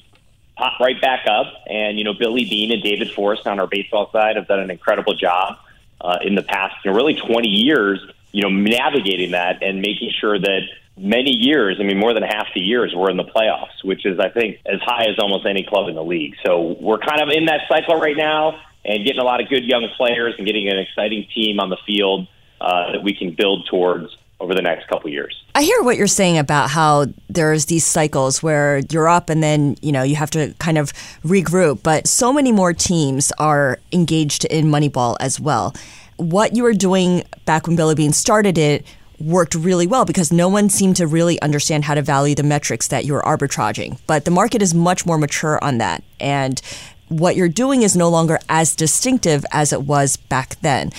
pop 0.57 0.79
right 0.79 0.99
back 1.01 1.25
up. 1.27 1.47
And, 1.67 1.97
you 1.97 2.03
know, 2.03 2.13
Billy 2.13 2.45
Beane 2.45 2.71
and 2.71 2.81
David 2.81 3.11
Forst 3.11 3.45
on 3.47 3.59
our 3.59 3.67
baseball 3.67 4.09
side 4.11 4.35
have 4.35 4.47
done 4.47 4.59
an 4.59 4.71
incredible 4.71 5.13
job 5.13 5.57
uh, 6.01 6.17
in 6.21 6.35
the 6.35 6.43
past, 6.43 6.75
you 6.83 6.91
know, 6.91 6.97
really 6.97 7.15
20 7.15 7.47
years, 7.47 7.99
you 8.31 8.41
know, 8.41 8.49
navigating 8.49 9.31
that 9.31 9.61
and 9.63 9.81
making 9.81 10.11
sure 10.19 10.39
that 10.39 10.61
many 10.97 11.31
years, 11.31 11.77
I 11.79 11.83
mean, 11.83 11.99
more 11.99 12.13
than 12.13 12.23
half 12.23 12.47
the 12.53 12.61
years, 12.61 12.93
we're 12.95 13.11
in 13.11 13.17
the 13.17 13.23
playoffs, 13.23 13.83
which 13.83 14.05
is, 14.05 14.19
I 14.19 14.29
think, 14.29 14.59
as 14.65 14.79
high 14.81 15.05
as 15.05 15.19
almost 15.19 15.45
any 15.45 15.63
club 15.63 15.89
in 15.89 15.95
the 15.95 16.03
league. 16.03 16.35
So 16.45 16.77
we're 16.79 16.99
kind 16.99 17.21
of 17.21 17.29
in 17.29 17.45
that 17.45 17.61
cycle 17.67 17.99
right 17.99 18.17
now 18.17 18.59
and 18.85 19.05
getting 19.05 19.19
a 19.19 19.23
lot 19.23 19.41
of 19.41 19.49
good 19.49 19.65
young 19.65 19.87
players 19.97 20.35
and 20.37 20.45
getting 20.45 20.69
an 20.69 20.77
exciting 20.77 21.27
team 21.33 21.59
on 21.59 21.69
the 21.69 21.77
field 21.85 22.27
uh, 22.61 22.93
that 22.93 23.03
we 23.03 23.13
can 23.13 23.35
build 23.35 23.67
towards 23.69 24.15
over 24.39 24.53
the 24.53 24.61
next 24.61 24.87
couple 24.87 25.09
years. 25.09 25.43
I 25.55 25.63
hear 25.63 25.81
what 25.81 25.97
you're 25.97 26.07
saying 26.07 26.37
about 26.37 26.69
how 26.69 27.07
there's 27.29 27.65
these 27.65 27.85
cycles 27.85 28.43
where 28.43 28.81
you're 28.89 29.07
up 29.07 29.29
and 29.29 29.41
then, 29.41 29.77
you 29.81 29.91
know, 29.91 30.03
you 30.03 30.15
have 30.17 30.29
to 30.31 30.53
kind 30.59 30.77
of 30.77 30.91
regroup, 31.23 31.83
but 31.83 32.07
so 32.07 32.33
many 32.33 32.51
more 32.51 32.73
teams 32.73 33.31
are 33.39 33.79
engaged 33.91 34.45
in 34.45 34.65
Moneyball 34.65 35.15
as 35.19 35.39
well. 35.39 35.73
What 36.17 36.55
you 36.55 36.63
were 36.63 36.73
doing 36.73 37.23
back 37.45 37.67
when 37.67 37.75
Billy 37.75 37.95
Beane 37.95 38.13
started 38.13 38.57
it 38.57 38.85
worked 39.19 39.55
really 39.55 39.87
well 39.87 40.05
because 40.05 40.31
no 40.31 40.49
one 40.49 40.69
seemed 40.69 40.95
to 40.97 41.07
really 41.07 41.41
understand 41.41 41.85
how 41.85 41.93
to 41.93 42.01
value 42.01 42.35
the 42.35 42.43
metrics 42.43 42.87
that 42.89 43.05
you're 43.05 43.21
arbitraging. 43.21 43.99
But 44.07 44.25
the 44.25 44.31
market 44.31 44.61
is 44.61 44.73
much 44.73 45.05
more 45.05 45.17
mature 45.17 45.63
on 45.63 45.77
that. 45.79 46.03
And 46.19 46.61
what 47.07 47.35
you're 47.35 47.49
doing 47.49 47.83
is 47.83 47.95
no 47.95 48.09
longer 48.09 48.39
as 48.49 48.75
distinctive 48.75 49.45
as 49.51 49.71
it 49.71 49.83
was 49.83 50.17
back 50.17 50.55
then. 50.61 50.91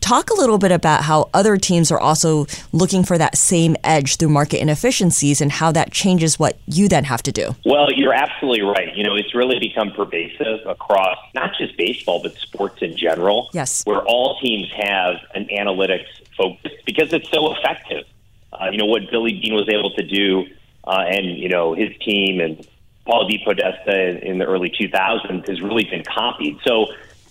Talk 0.00 0.30
a 0.30 0.34
little 0.34 0.58
bit 0.58 0.70
about 0.70 1.02
how 1.02 1.28
other 1.34 1.56
teams 1.56 1.90
are 1.90 1.98
also 1.98 2.46
looking 2.72 3.02
for 3.02 3.18
that 3.18 3.36
same 3.36 3.76
edge 3.82 4.16
through 4.16 4.28
market 4.28 4.60
inefficiencies 4.60 5.40
and 5.40 5.50
how 5.50 5.72
that 5.72 5.90
changes 5.90 6.38
what 6.38 6.56
you 6.66 6.88
then 6.88 7.04
have 7.04 7.22
to 7.24 7.32
do. 7.32 7.56
Well, 7.64 7.92
you're 7.92 8.14
absolutely 8.14 8.62
right. 8.62 8.96
You 8.96 9.02
know, 9.02 9.16
it's 9.16 9.34
really 9.34 9.58
become 9.58 9.90
pervasive 9.90 10.60
across 10.66 11.18
not 11.34 11.50
just 11.58 11.76
baseball, 11.76 12.22
but 12.22 12.34
sports 12.36 12.80
in 12.80 12.96
general. 12.96 13.50
Yes. 13.52 13.82
Where 13.84 14.02
all 14.02 14.38
teams 14.40 14.70
have 14.76 15.16
an 15.34 15.46
analytics 15.46 16.06
focus 16.38 16.72
because 16.86 17.12
it's 17.12 17.30
so 17.30 17.54
effective. 17.54 18.04
Uh, 18.52 18.70
you 18.72 18.78
know, 18.78 18.86
what 18.86 19.02
Billy 19.10 19.32
Beane 19.32 19.54
was 19.54 19.68
able 19.68 19.90
to 19.90 20.02
do 20.02 20.46
uh, 20.84 21.04
and, 21.06 21.26
you 21.26 21.50
know, 21.50 21.74
his 21.74 21.90
team 21.98 22.40
and 22.40 22.66
Paul 23.04 23.28
DePodesta 23.28 24.10
in, 24.10 24.16
in 24.18 24.38
the 24.38 24.46
early 24.46 24.70
2000s 24.70 25.46
has 25.48 25.60
really 25.60 25.84
been 25.84 26.04
copied. 26.04 26.58
So, 26.66 26.86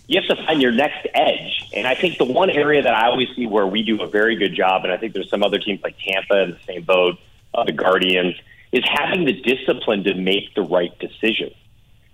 you 0.07 0.21
have 0.21 0.37
to 0.37 0.45
find 0.45 0.61
your 0.61 0.71
next 0.71 1.05
edge. 1.13 1.69
And 1.73 1.85
I 1.85 1.93
think 1.93 2.17
the 2.17 2.25
one 2.25 2.49
area 2.49 2.81
that 2.81 2.93
I 2.93 3.07
always 3.07 3.27
see 3.35 3.45
where 3.45 3.67
we 3.67 3.83
do 3.83 4.01
a 4.01 4.07
very 4.07 4.35
good 4.37 4.55
job, 4.55 4.83
and 4.83 4.93
I 4.93 4.97
think 4.97 5.13
there's 5.13 5.29
some 5.29 5.43
other 5.43 5.59
teams 5.59 5.81
like 5.83 5.97
Tampa 5.99 6.43
in 6.43 6.51
the 6.51 6.59
same 6.65 6.83
boat, 6.83 7.17
uh, 7.53 7.65
the 7.65 7.73
Guardians, 7.73 8.35
is 8.71 8.83
having 8.85 9.25
the 9.25 9.33
discipline 9.33 10.03
to 10.05 10.13
make 10.13 10.53
the 10.55 10.61
right 10.61 10.97
decision. 10.99 11.53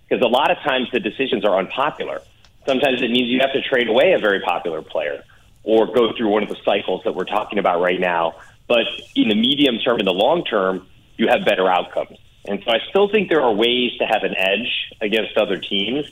Because 0.10 0.24
a 0.24 0.28
lot 0.28 0.52
of 0.52 0.58
times 0.60 0.90
the 0.92 1.00
decisions 1.00 1.46
are 1.46 1.58
unpopular. 1.58 2.22
Sometimes 2.66 3.02
it 3.02 3.12
means 3.12 3.30
you 3.30 3.40
have 3.42 3.54
to 3.54 3.62
trade 3.62 3.90
away 3.90 4.14
a 4.14 4.20
very 4.20 4.40
popular 4.42 4.82
player 4.82 5.24
or 5.64 5.88
go 5.88 6.14
through 6.16 6.30
one 6.30 6.44
of 6.44 6.50
the 6.50 6.58
cycles 6.66 7.02
that 7.06 7.16
we're 7.16 7.26
talking 7.26 7.60
about 7.60 7.82
right 7.82 8.00
now. 8.00 8.36
But 8.68 8.86
in 9.16 9.30
the 9.30 9.36
medium 9.36 9.78
term 9.80 10.00
and 10.00 10.08
the 10.08 10.14
long 10.14 10.44
term, 10.44 10.88
you 11.18 11.28
have 11.28 11.46
better 11.46 11.70
outcomes. 11.70 12.18
And 12.46 12.62
so 12.66 12.72
I 12.72 12.80
still 12.90 13.10
think 13.10 13.30
there 13.30 13.42
are 13.42 13.54
ways 13.54 13.92
to 14.00 14.06
have 14.06 14.24
an 14.24 14.36
edge 14.38 14.92
against 15.00 15.38
other 15.38 15.58
teams 15.58 16.12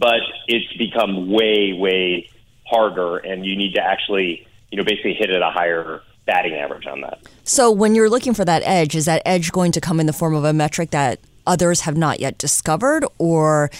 but 0.00 0.20
it's 0.48 0.72
become 0.78 1.30
way, 1.30 1.74
way 1.74 2.28
harder, 2.66 3.18
and 3.18 3.44
you 3.44 3.54
need 3.54 3.74
to 3.74 3.82
actually, 3.82 4.46
you 4.72 4.78
know, 4.78 4.84
basically 4.84 5.12
hit 5.12 5.30
at 5.30 5.42
a 5.42 5.50
higher 5.50 6.02
batting 6.24 6.54
average 6.54 6.86
on 6.86 7.02
that. 7.02 7.20
So 7.44 7.70
when 7.70 7.94
you're 7.94 8.08
looking 8.08 8.32
for 8.32 8.44
that 8.46 8.62
edge, 8.64 8.96
is 8.96 9.04
that 9.04 9.20
edge 9.26 9.52
going 9.52 9.72
to 9.72 9.80
come 9.80 10.00
in 10.00 10.06
the 10.06 10.12
form 10.14 10.34
of 10.34 10.44
a 10.44 10.54
metric 10.54 10.90
that 10.90 11.20
others 11.46 11.82
have 11.82 11.98
not 11.98 12.18
yet 12.18 12.38
discovered, 12.38 13.04
or 13.18 13.70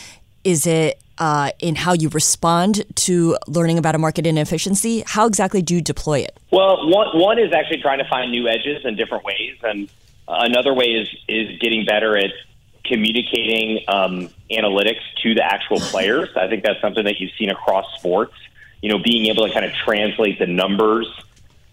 is 0.45 0.67
it 0.67 1.01
uh, 1.19 1.51
in 1.59 1.75
how 1.75 1.93
you 1.93 2.09
respond 2.09 2.83
to 2.97 3.37
learning 3.47 3.79
about 3.79 3.95
a 3.95 3.99
market 3.99 4.27
inefficiency? 4.27 5.05
How 5.07 5.27
exactly 5.27 5.63
do 5.63 5.75
you 5.75 5.83
deploy 5.83 6.21
it? 6.21 6.39
Well, 6.51 6.89
one, 6.89 7.19
one 7.19 7.39
is 7.39 7.53
actually 7.53 7.83
trying 7.83 7.99
to 7.99 8.09
find 8.09 8.31
new 8.31 8.49
edges 8.49 8.85
in 8.85 8.97
different 8.97 9.25
ways, 9.25 9.57
and 9.63 9.89
another 10.27 10.73
way 10.73 10.87
is 10.87 11.09
is 11.29 11.59
getting 11.59 11.85
better 11.85 12.17
at 12.17 12.31
communicating 12.85 13.85
um, 13.89 14.31
analytics 14.51 15.01
to 15.23 15.35
the 15.35 15.45
actual 15.45 15.79
players. 15.93 16.31
I 16.37 16.49
think 16.49 16.65
that's 16.65 16.81
something 16.81 17.05
that 17.05 17.21
you've 17.21 17.33
seen 17.39 17.51
across 17.51 17.87
sports. 17.99 18.35
You 18.83 18.91
know, 18.91 18.99
being 18.99 19.27
able 19.27 19.47
to 19.47 19.53
kind 19.53 19.67
of 19.67 19.73
translate 19.75 20.39
the 20.39 20.47
numbers 20.47 21.07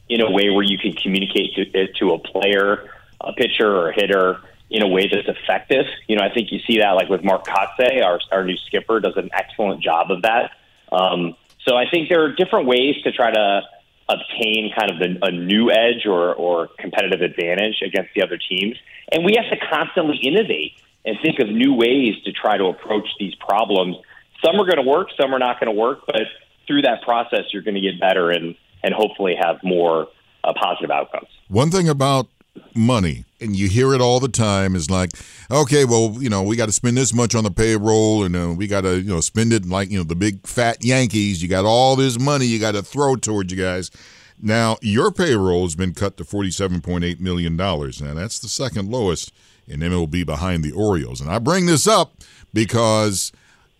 in 0.09 0.19
a 0.21 0.29
way 0.29 0.49
where 0.49 0.63
you 0.63 0.77
can 0.77 0.93
communicate 0.93 1.55
to, 1.55 1.93
to 1.93 2.13
a 2.13 2.19
player, 2.19 2.89
a 3.21 3.31
pitcher, 3.33 3.69
or 3.69 3.89
a 3.89 3.93
hitter 3.93 4.41
in 4.69 4.81
a 4.81 4.87
way 4.87 5.09
that's 5.11 5.27
effective. 5.27 5.85
You 6.07 6.17
know, 6.17 6.23
I 6.23 6.33
think 6.33 6.51
you 6.51 6.59
see 6.67 6.79
that 6.79 6.91
like 6.91 7.09
with 7.09 7.23
Mark 7.23 7.45
Kotsay, 7.45 8.03
our, 8.03 8.19
our 8.31 8.43
new 8.43 8.57
skipper, 8.57 8.99
does 8.99 9.15
an 9.15 9.29
excellent 9.33 9.81
job 9.81 10.11
of 10.11 10.23
that. 10.23 10.51
Um, 10.91 11.35
so 11.67 11.75
I 11.75 11.89
think 11.89 12.09
there 12.09 12.23
are 12.23 12.33
different 12.33 12.67
ways 12.67 12.95
to 13.03 13.11
try 13.11 13.31
to 13.31 13.61
obtain 14.09 14.71
kind 14.77 14.91
of 14.91 14.99
the, 14.99 15.25
a 15.25 15.31
new 15.31 15.69
edge 15.69 16.05
or, 16.05 16.33
or 16.33 16.69
competitive 16.79 17.21
advantage 17.21 17.81
against 17.85 18.11
the 18.15 18.23
other 18.23 18.37
teams. 18.37 18.77
And 19.11 19.25
we 19.25 19.35
have 19.35 19.49
to 19.51 19.65
constantly 19.67 20.17
innovate 20.17 20.73
and 21.05 21.17
think 21.21 21.39
of 21.39 21.49
new 21.49 21.73
ways 21.73 22.15
to 22.25 22.31
try 22.31 22.57
to 22.57 22.65
approach 22.65 23.07
these 23.19 23.35
problems. 23.35 23.97
Some 24.43 24.55
are 24.55 24.65
going 24.65 24.83
to 24.83 24.89
work, 24.89 25.09
some 25.19 25.33
are 25.33 25.39
not 25.39 25.59
going 25.59 25.73
to 25.73 25.79
work, 25.79 25.99
but 26.05 26.21
through 26.67 26.83
that 26.83 27.01
process, 27.01 27.45
you're 27.51 27.63
going 27.63 27.75
to 27.75 27.81
get 27.81 27.99
better 27.99 28.29
and, 28.29 28.55
and 28.83 28.93
hopefully 28.93 29.35
have 29.39 29.57
more 29.63 30.07
uh, 30.43 30.53
positive 30.53 30.91
outcomes. 30.91 31.27
One 31.47 31.71
thing 31.71 31.89
about 31.89 32.27
money, 32.75 33.25
and 33.39 33.55
you 33.55 33.67
hear 33.67 33.93
it 33.93 34.01
all 34.01 34.19
the 34.19 34.27
time, 34.27 34.75
is 34.75 34.89
like, 34.89 35.11
okay, 35.49 35.85
well, 35.85 36.15
you 36.19 36.29
know, 36.29 36.43
we 36.43 36.55
got 36.55 36.67
to 36.67 36.71
spend 36.71 36.97
this 36.97 37.13
much 37.13 37.35
on 37.35 37.43
the 37.43 37.51
payroll, 37.51 38.23
and 38.23 38.35
uh, 38.35 38.53
we 38.55 38.67
got 38.67 38.81
to, 38.81 38.97
you 38.97 39.09
know, 39.09 39.21
spend 39.21 39.53
it 39.53 39.65
like, 39.65 39.89
you 39.89 39.97
know, 39.97 40.03
the 40.03 40.15
big 40.15 40.45
fat 40.45 40.83
Yankees. 40.83 41.41
You 41.41 41.49
got 41.49 41.65
all 41.65 41.95
this 41.95 42.19
money 42.19 42.45
you 42.45 42.59
got 42.59 42.73
to 42.73 42.83
throw 42.83 43.15
towards 43.15 43.51
you 43.51 43.57
guys. 43.57 43.91
Now, 44.39 44.77
your 44.81 45.11
payroll 45.11 45.63
has 45.63 45.75
been 45.75 45.93
cut 45.93 46.17
to 46.17 46.23
$47.8 46.23 47.19
million. 47.19 47.55
Now, 47.55 47.79
that's 48.13 48.39
the 48.39 48.47
second 48.47 48.89
lowest 48.91 49.31
in 49.67 49.79
MLB 49.79 50.25
behind 50.25 50.63
the 50.63 50.71
Orioles. 50.71 51.21
And 51.21 51.29
I 51.29 51.39
bring 51.39 51.65
this 51.65 51.87
up 51.87 52.13
because 52.53 53.31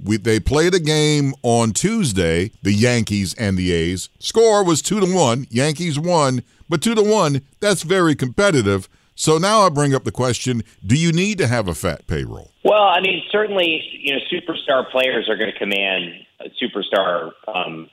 we, 0.03 0.17
they 0.17 0.39
played 0.39 0.73
a 0.73 0.79
game 0.79 1.33
on 1.43 1.71
Tuesday, 1.71 2.51
the 2.61 2.73
Yankees 2.73 3.33
and 3.35 3.57
the 3.57 3.71
A's. 3.71 4.09
Score 4.19 4.63
was 4.63 4.81
2 4.81 4.99
to 4.99 5.13
1. 5.13 5.47
Yankees 5.49 5.99
won, 5.99 6.43
but 6.69 6.81
2 6.81 6.95
to 6.95 7.03
1, 7.03 7.41
that's 7.59 7.83
very 7.83 8.15
competitive. 8.15 8.89
So 9.15 9.37
now 9.37 9.61
I 9.61 9.69
bring 9.69 9.95
up 9.95 10.03
the 10.03 10.11
question, 10.11 10.63
do 10.85 10.95
you 10.95 11.11
need 11.11 11.37
to 11.39 11.47
have 11.47 11.67
a 11.67 11.73
fat 11.73 12.05
payroll? 12.07 12.51
Well, 12.63 12.83
I 12.83 13.01
mean, 13.01 13.23
certainly, 13.31 13.83
you 13.93 14.13
know, 14.13 14.19
superstar 14.31 14.89
players 14.91 15.27
are 15.27 15.37
going 15.37 15.51
to 15.51 15.57
command 15.57 16.11
superstar 16.61 17.31
um, 17.47 17.89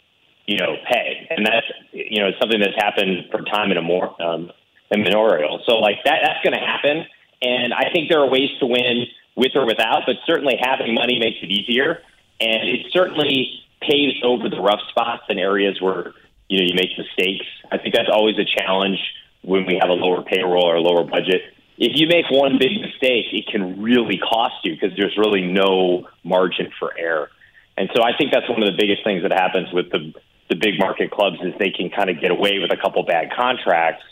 you 0.46 0.58
know, 0.58 0.76
pay. 0.90 1.26
And 1.30 1.46
that's 1.46 1.66
you 1.92 2.20
know, 2.20 2.30
something 2.40 2.60
that's 2.60 2.76
happened 2.76 3.26
for 3.30 3.42
time 3.42 3.70
immemorial 3.70 4.16
um 4.20 4.50
immemorial. 4.92 5.62
So 5.66 5.76
like 5.76 5.96
that 6.04 6.18
that's 6.22 6.44
gonna 6.44 6.64
happen. 6.64 7.04
And 7.42 7.72
I 7.72 7.90
think 7.92 8.10
there 8.10 8.20
are 8.20 8.28
ways 8.28 8.50
to 8.60 8.66
win 8.66 9.04
with 9.36 9.52
or 9.54 9.66
without, 9.66 10.02
but 10.06 10.16
certainly 10.26 10.56
having 10.60 10.94
money 10.94 11.18
makes 11.18 11.38
it 11.42 11.50
easier. 11.50 12.00
And 12.40 12.68
it 12.68 12.86
certainly 12.92 13.60
paves 13.80 14.16
over 14.22 14.48
the 14.48 14.60
rough 14.60 14.80
spots 14.90 15.22
and 15.28 15.38
areas 15.38 15.80
where, 15.80 16.14
you 16.54 16.60
know, 16.60 16.66
you 16.68 16.74
make 16.74 16.96
mistakes. 16.96 17.46
I 17.72 17.78
think 17.78 17.94
that's 17.94 18.08
always 18.12 18.38
a 18.38 18.44
challenge 18.44 18.98
when 19.42 19.66
we 19.66 19.78
have 19.80 19.90
a 19.90 19.94
lower 19.94 20.22
payroll 20.22 20.64
or 20.64 20.76
a 20.76 20.80
lower 20.80 21.02
budget. 21.02 21.42
If 21.76 21.98
you 21.98 22.06
make 22.06 22.30
one 22.30 22.58
big 22.58 22.80
mistake, 22.80 23.26
it 23.32 23.48
can 23.50 23.82
really 23.82 24.18
cost 24.18 24.54
you 24.62 24.74
because 24.74 24.96
there's 24.96 25.16
really 25.18 25.42
no 25.42 26.06
margin 26.22 26.70
for 26.78 26.96
error. 26.96 27.30
And 27.76 27.90
so 27.94 28.04
I 28.04 28.16
think 28.16 28.30
that's 28.32 28.48
one 28.48 28.62
of 28.62 28.70
the 28.70 28.78
biggest 28.78 29.02
things 29.02 29.22
that 29.22 29.32
happens 29.32 29.72
with 29.72 29.90
the 29.90 30.14
the 30.50 30.56
big 30.56 30.78
market 30.78 31.10
clubs 31.10 31.38
is 31.40 31.54
they 31.58 31.70
can 31.70 31.88
kind 31.88 32.10
of 32.10 32.20
get 32.20 32.30
away 32.30 32.58
with 32.60 32.70
a 32.70 32.76
couple 32.76 33.02
bad 33.02 33.32
contracts. 33.34 34.04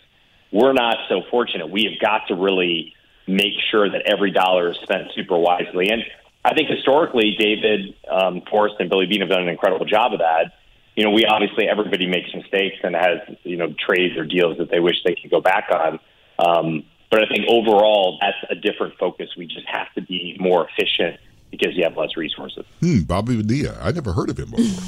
We're 0.51 0.73
not 0.73 0.97
so 1.09 1.21
fortunate. 1.31 1.69
We 1.69 1.85
have 1.85 2.01
got 2.01 2.29
to 2.29 2.35
really 2.35 2.95
make 3.27 3.53
sure 3.71 3.89
that 3.89 4.03
every 4.07 4.31
dollar 4.31 4.71
is 4.71 4.79
spent 4.83 5.13
super 5.15 5.37
wisely. 5.37 5.91
And 5.91 6.03
I 6.43 6.55
think 6.55 6.71
historically, 6.71 7.37
David 7.39 7.95
um, 8.11 8.41
Forst 8.51 8.77
and 8.79 8.89
Billy 8.89 9.07
Beane 9.07 9.21
have 9.21 9.29
done 9.29 9.43
an 9.43 9.51
incredible 9.51 9.85
job 9.85 10.15
of 10.15 10.21
that. 10.21 10.55
You 10.97 11.05
know, 11.05 11.11
we 11.11 11.25
obviously 11.25 11.69
everybody 11.69 12.07
makes 12.07 12.35
mistakes 12.35 12.77
and 12.83 12.95
has 12.95 13.21
you 13.45 13.57
know 13.57 13.75
trades 13.79 14.17
or 14.17 14.25
deals 14.25 14.59
that 14.59 14.71
they 14.71 14.81
wish 14.81 14.97
they 15.05 15.15
could 15.15 15.31
go 15.31 15.41
back 15.41 15.69
on. 15.73 15.99
Um, 16.39 16.85
but 17.11 17.23
I 17.23 17.27
think 17.29 17.45
overall, 17.49 18.19
that's 18.21 18.37
a 18.51 18.55
different 18.55 18.99
focus. 18.99 19.29
We 19.37 19.47
just 19.47 19.67
have 19.69 19.93
to 19.95 20.03
be 20.03 20.37
more 20.41 20.67
efficient 20.69 21.21
because 21.51 21.77
you 21.77 21.85
have 21.85 21.97
less 21.97 22.17
resources. 22.17 22.65
Hmm, 22.81 23.01
Bobby 23.03 23.37
Padilla. 23.37 23.79
I 23.81 23.93
never 23.93 24.13
heard 24.13 24.31
of 24.31 24.39
him 24.39 24.51
before. 24.51 24.83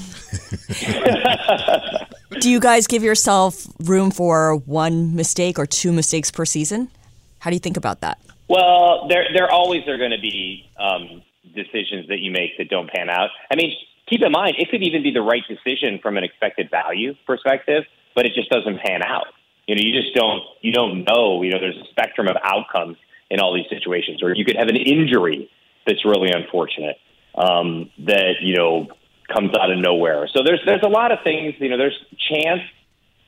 Do 2.40 2.50
you 2.50 2.58
guys 2.60 2.86
give 2.86 3.02
yourself 3.02 3.66
room 3.80 4.10
for 4.10 4.56
one 4.56 5.14
mistake 5.14 5.58
or 5.58 5.66
two 5.66 5.92
mistakes 5.92 6.30
per 6.30 6.44
season? 6.44 6.90
How 7.38 7.50
do 7.50 7.56
you 7.56 7.60
think 7.60 7.76
about 7.76 8.00
that? 8.00 8.18
Well, 8.48 9.06
there 9.08 9.26
there 9.34 9.50
always 9.50 9.86
are 9.86 9.98
going 9.98 10.10
to 10.10 10.20
be 10.20 10.68
um, 10.78 11.22
decisions 11.54 12.08
that 12.08 12.20
you 12.20 12.30
make 12.30 12.56
that 12.58 12.68
don't 12.68 12.90
pan 12.90 13.10
out. 13.10 13.30
I 13.50 13.56
mean, 13.56 13.72
keep 14.08 14.22
in 14.22 14.32
mind 14.32 14.56
it 14.58 14.70
could 14.70 14.82
even 14.82 15.02
be 15.02 15.10
the 15.10 15.22
right 15.22 15.42
decision 15.48 15.98
from 16.02 16.16
an 16.16 16.24
expected 16.24 16.70
value 16.70 17.14
perspective, 17.26 17.84
but 18.14 18.26
it 18.26 18.34
just 18.34 18.50
doesn't 18.50 18.80
pan 18.80 19.02
out. 19.02 19.26
You 19.66 19.76
know, 19.76 19.82
you 19.82 20.00
just 20.00 20.14
don't 20.14 20.42
you 20.60 20.72
don't 20.72 21.04
know. 21.04 21.42
You 21.42 21.50
know, 21.50 21.60
there's 21.60 21.76
a 21.76 21.88
spectrum 21.90 22.28
of 22.28 22.36
outcomes 22.42 22.96
in 23.30 23.40
all 23.40 23.54
these 23.54 23.68
situations, 23.68 24.22
or 24.22 24.34
you 24.34 24.44
could 24.44 24.56
have 24.56 24.68
an 24.68 24.76
injury 24.76 25.50
that's 25.86 26.04
really 26.04 26.30
unfortunate. 26.30 26.96
Um, 27.36 27.90
that 28.06 28.34
you 28.42 28.56
know 28.56 28.86
comes 29.32 29.50
out 29.58 29.70
of 29.70 29.78
nowhere. 29.78 30.28
So 30.32 30.42
there's 30.44 30.60
there's 30.64 30.82
a 30.84 30.88
lot 30.88 31.12
of 31.12 31.18
things. 31.24 31.54
You 31.58 31.70
know, 31.70 31.78
there's 31.78 31.98
chance 32.30 32.60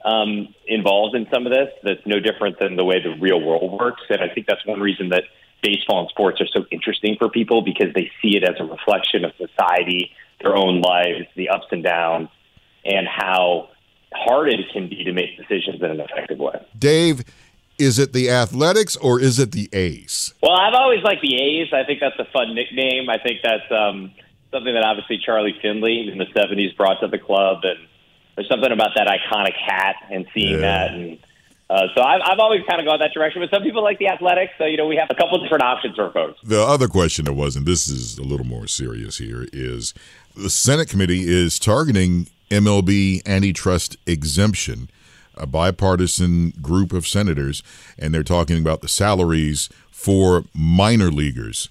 um, 0.05 0.55
involved 0.67 1.17
in 1.17 1.27
some 1.33 1.47
of 1.47 1.53
this 1.53 1.69
that's 1.83 2.07
no 2.07 2.21
different 2.21 2.59
than 2.61 2.77
the 2.77 2.85
way 2.85 3.03
the 3.03 3.19
real 3.21 3.41
world 3.41 3.79
works, 3.79 4.03
and 4.09 4.21
I 4.21 4.33
think 4.33 4.47
that's 4.47 4.65
one 4.67 4.81
reason 4.81 5.09
that 5.11 5.25
baseball 5.63 6.01
and 6.01 6.09
sports 6.11 6.41
are 6.41 6.47
so 6.47 6.65
interesting 6.71 7.17
for 7.19 7.29
people 7.29 7.63
because 7.63 7.93
they 7.95 8.11
see 8.23 8.37
it 8.37 8.45
as 8.45 8.57
a 8.61 8.65
reflection 8.65 9.25
of 9.25 9.33
society, 9.37 10.13
their 10.41 10.57
own 10.57 10.81
lives, 10.81 11.27
the 11.37 11.49
ups 11.49 11.67
and 11.71 11.83
downs, 11.83 12.29
and 12.85 13.07
how 13.09 13.69
hard 14.15 14.49
it 14.49 14.61
can 14.73 14.89
be 14.89 15.05
to 15.05 15.13
make 15.13 15.37
decisions 15.37 15.83
in 15.83 15.91
an 15.91 16.01
effective 16.01 16.39
way. 16.39 16.65
Dave, 16.79 17.25
is 17.79 17.99
it 17.99 18.13
the 18.13 18.31
Athletics 18.31 18.97
or 18.97 19.21
is 19.21 19.39
it 19.39 19.53
the 19.53 19.69
A's? 19.73 20.35
Well, 20.43 20.53
I've 20.53 20.75
always 20.75 21.03
liked 21.03 21.23
the 21.23 21.37
A's. 21.37 21.69
I 21.73 21.85
think 21.85 22.01
that's 22.01 22.19
a 22.19 22.31
fun 22.33 22.55
nickname. 22.55 23.11
I 23.11 23.19
think 23.19 23.41
that's 23.43 23.71
um, 23.71 24.13
something 24.51 24.75
that 24.75 24.85
obviously 24.85 25.19
Charlie 25.25 25.57
Finley 25.61 26.09
in 26.11 26.19
the 26.19 26.27
'70s 26.27 26.77
brought 26.77 27.01
to 27.01 27.09
the 27.09 27.19
club, 27.19 27.59
and 27.65 27.79
there's 28.35 28.49
something 28.49 28.73
about 28.73 28.91
that 28.97 29.07
iconic 29.07 29.55
hat 29.55 29.97
and 30.11 30.27
seeing 30.35 30.55
yeah. 30.55 30.89
that 30.89 30.91
and. 30.93 31.19
Uh, 31.69 31.89
so 31.97 32.01
I've, 32.01 32.21
I've 32.23 32.39
always 32.39 32.61
kind 32.71 32.81
of 32.81 32.87
gone 32.87 33.01
that 33.01 33.11
direction, 33.13 33.43
but 33.43 33.51
some 33.51 33.65
people 33.65 33.83
like 33.83 33.99
the 33.99 34.07
athletics. 34.07 34.53
So 34.57 34.67
you 34.67 34.77
know, 34.77 34.87
we 34.87 34.95
have 34.95 35.09
a 35.11 35.17
couple 35.17 35.43
different 35.43 35.65
options 35.65 35.97
for 35.97 36.13
folks. 36.13 36.39
The 36.45 36.63
other 36.63 36.87
question 36.87 37.25
that 37.25 37.33
wasn't 37.33 37.67
this 37.67 37.89
is 37.89 38.19
a 38.19 38.23
little 38.23 38.47
more 38.47 38.69
serious 38.69 39.19
here 39.19 39.49
is 39.53 39.93
the 40.37 40.51
Senate 40.51 40.89
committee 40.89 41.25
is 41.27 41.59
targeting 41.59 42.29
MLB 42.51 43.27
antitrust 43.27 43.97
exemption, 44.07 44.91
a 45.37 45.47
bipartisan 45.47 46.51
group 46.61 46.93
of 46.93 47.07
senators, 47.07 47.63
and 47.99 48.13
they're 48.13 48.23
talking 48.23 48.59
about 48.59 48.83
the 48.83 48.89
salaries 48.89 49.69
for 49.91 50.45
minor 50.55 51.11
leaguers. 51.11 51.69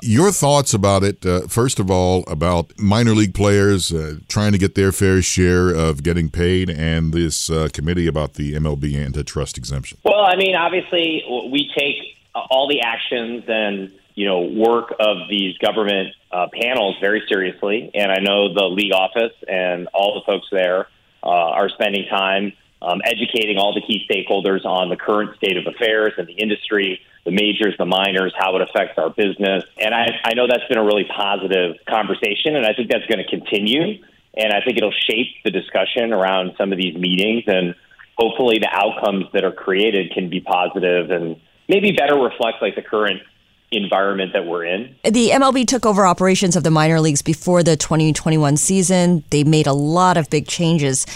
Your 0.00 0.30
thoughts 0.30 0.74
about 0.74 1.02
it, 1.02 1.26
uh, 1.26 1.48
first 1.48 1.80
of 1.80 1.90
all, 1.90 2.22
about 2.28 2.72
minor 2.78 3.14
league 3.14 3.34
players 3.34 3.92
uh, 3.92 4.18
trying 4.28 4.52
to 4.52 4.58
get 4.58 4.76
their 4.76 4.92
fair 4.92 5.22
share 5.22 5.70
of 5.70 6.02
getting 6.04 6.28
paid, 6.28 6.70
and 6.70 7.12
this 7.12 7.50
uh, 7.50 7.68
committee 7.72 8.06
about 8.06 8.34
the 8.34 8.54
MLB 8.54 8.94
antitrust 9.04 9.58
exemption. 9.58 9.98
Well, 10.04 10.20
I 10.20 10.36
mean, 10.36 10.54
obviously, 10.54 11.24
we 11.50 11.70
take 11.76 12.16
all 12.34 12.68
the 12.68 12.80
actions 12.80 13.44
and 13.48 13.92
you 14.18 14.26
know 14.26 14.40
work 14.40 14.92
of 14.98 15.28
these 15.30 15.56
government 15.58 16.08
uh, 16.32 16.48
panels 16.52 16.96
very 17.00 17.22
seriously, 17.28 17.88
and 17.94 18.10
I 18.10 18.18
know 18.18 18.52
the 18.52 18.64
league 18.64 18.92
office 18.92 19.32
and 19.46 19.86
all 19.94 20.14
the 20.18 20.26
folks 20.26 20.48
there 20.50 20.88
uh, 21.22 21.28
are 21.28 21.68
spending 21.68 22.04
time 22.10 22.52
um, 22.82 23.00
educating 23.04 23.58
all 23.58 23.74
the 23.74 23.80
key 23.80 24.02
stakeholders 24.10 24.64
on 24.64 24.88
the 24.88 24.96
current 24.96 25.36
state 25.36 25.56
of 25.56 25.72
affairs 25.72 26.14
in 26.18 26.26
the 26.26 26.32
industry, 26.32 27.00
the 27.24 27.30
majors, 27.30 27.76
the 27.78 27.86
minors, 27.86 28.34
how 28.36 28.56
it 28.56 28.62
affects 28.62 28.98
our 28.98 29.10
business, 29.10 29.62
and 29.78 29.94
I, 29.94 30.06
I 30.24 30.34
know 30.34 30.48
that's 30.48 30.66
been 30.68 30.78
a 30.78 30.84
really 30.84 31.06
positive 31.16 31.76
conversation, 31.88 32.56
and 32.56 32.66
I 32.66 32.74
think 32.74 32.90
that's 32.90 33.06
going 33.06 33.22
to 33.22 33.30
continue, 33.30 34.02
and 34.34 34.52
I 34.52 34.64
think 34.64 34.78
it'll 34.78 34.98
shape 35.08 35.28
the 35.44 35.52
discussion 35.52 36.12
around 36.12 36.54
some 36.58 36.72
of 36.72 36.78
these 36.78 36.96
meetings, 36.96 37.44
and 37.46 37.76
hopefully 38.16 38.58
the 38.58 38.70
outcomes 38.72 39.26
that 39.32 39.44
are 39.44 39.52
created 39.52 40.10
can 40.10 40.28
be 40.28 40.40
positive 40.40 41.12
and 41.12 41.36
maybe 41.68 41.92
better 41.92 42.18
reflect 42.18 42.58
like 42.60 42.74
the 42.74 42.82
current 42.82 43.22
environment 43.70 44.32
that 44.32 44.46
we're 44.46 44.64
in. 44.64 44.94
The 45.04 45.30
MLB 45.30 45.66
took 45.66 45.84
over 45.84 46.06
operations 46.06 46.56
of 46.56 46.64
the 46.64 46.70
minor 46.70 47.00
leagues 47.00 47.22
before 47.22 47.62
the 47.62 47.76
2021 47.76 48.56
season. 48.56 49.24
They 49.30 49.44
made 49.44 49.66
a 49.66 49.72
lot 49.72 50.16
of 50.16 50.30
big 50.30 50.46
changes. 50.46 51.06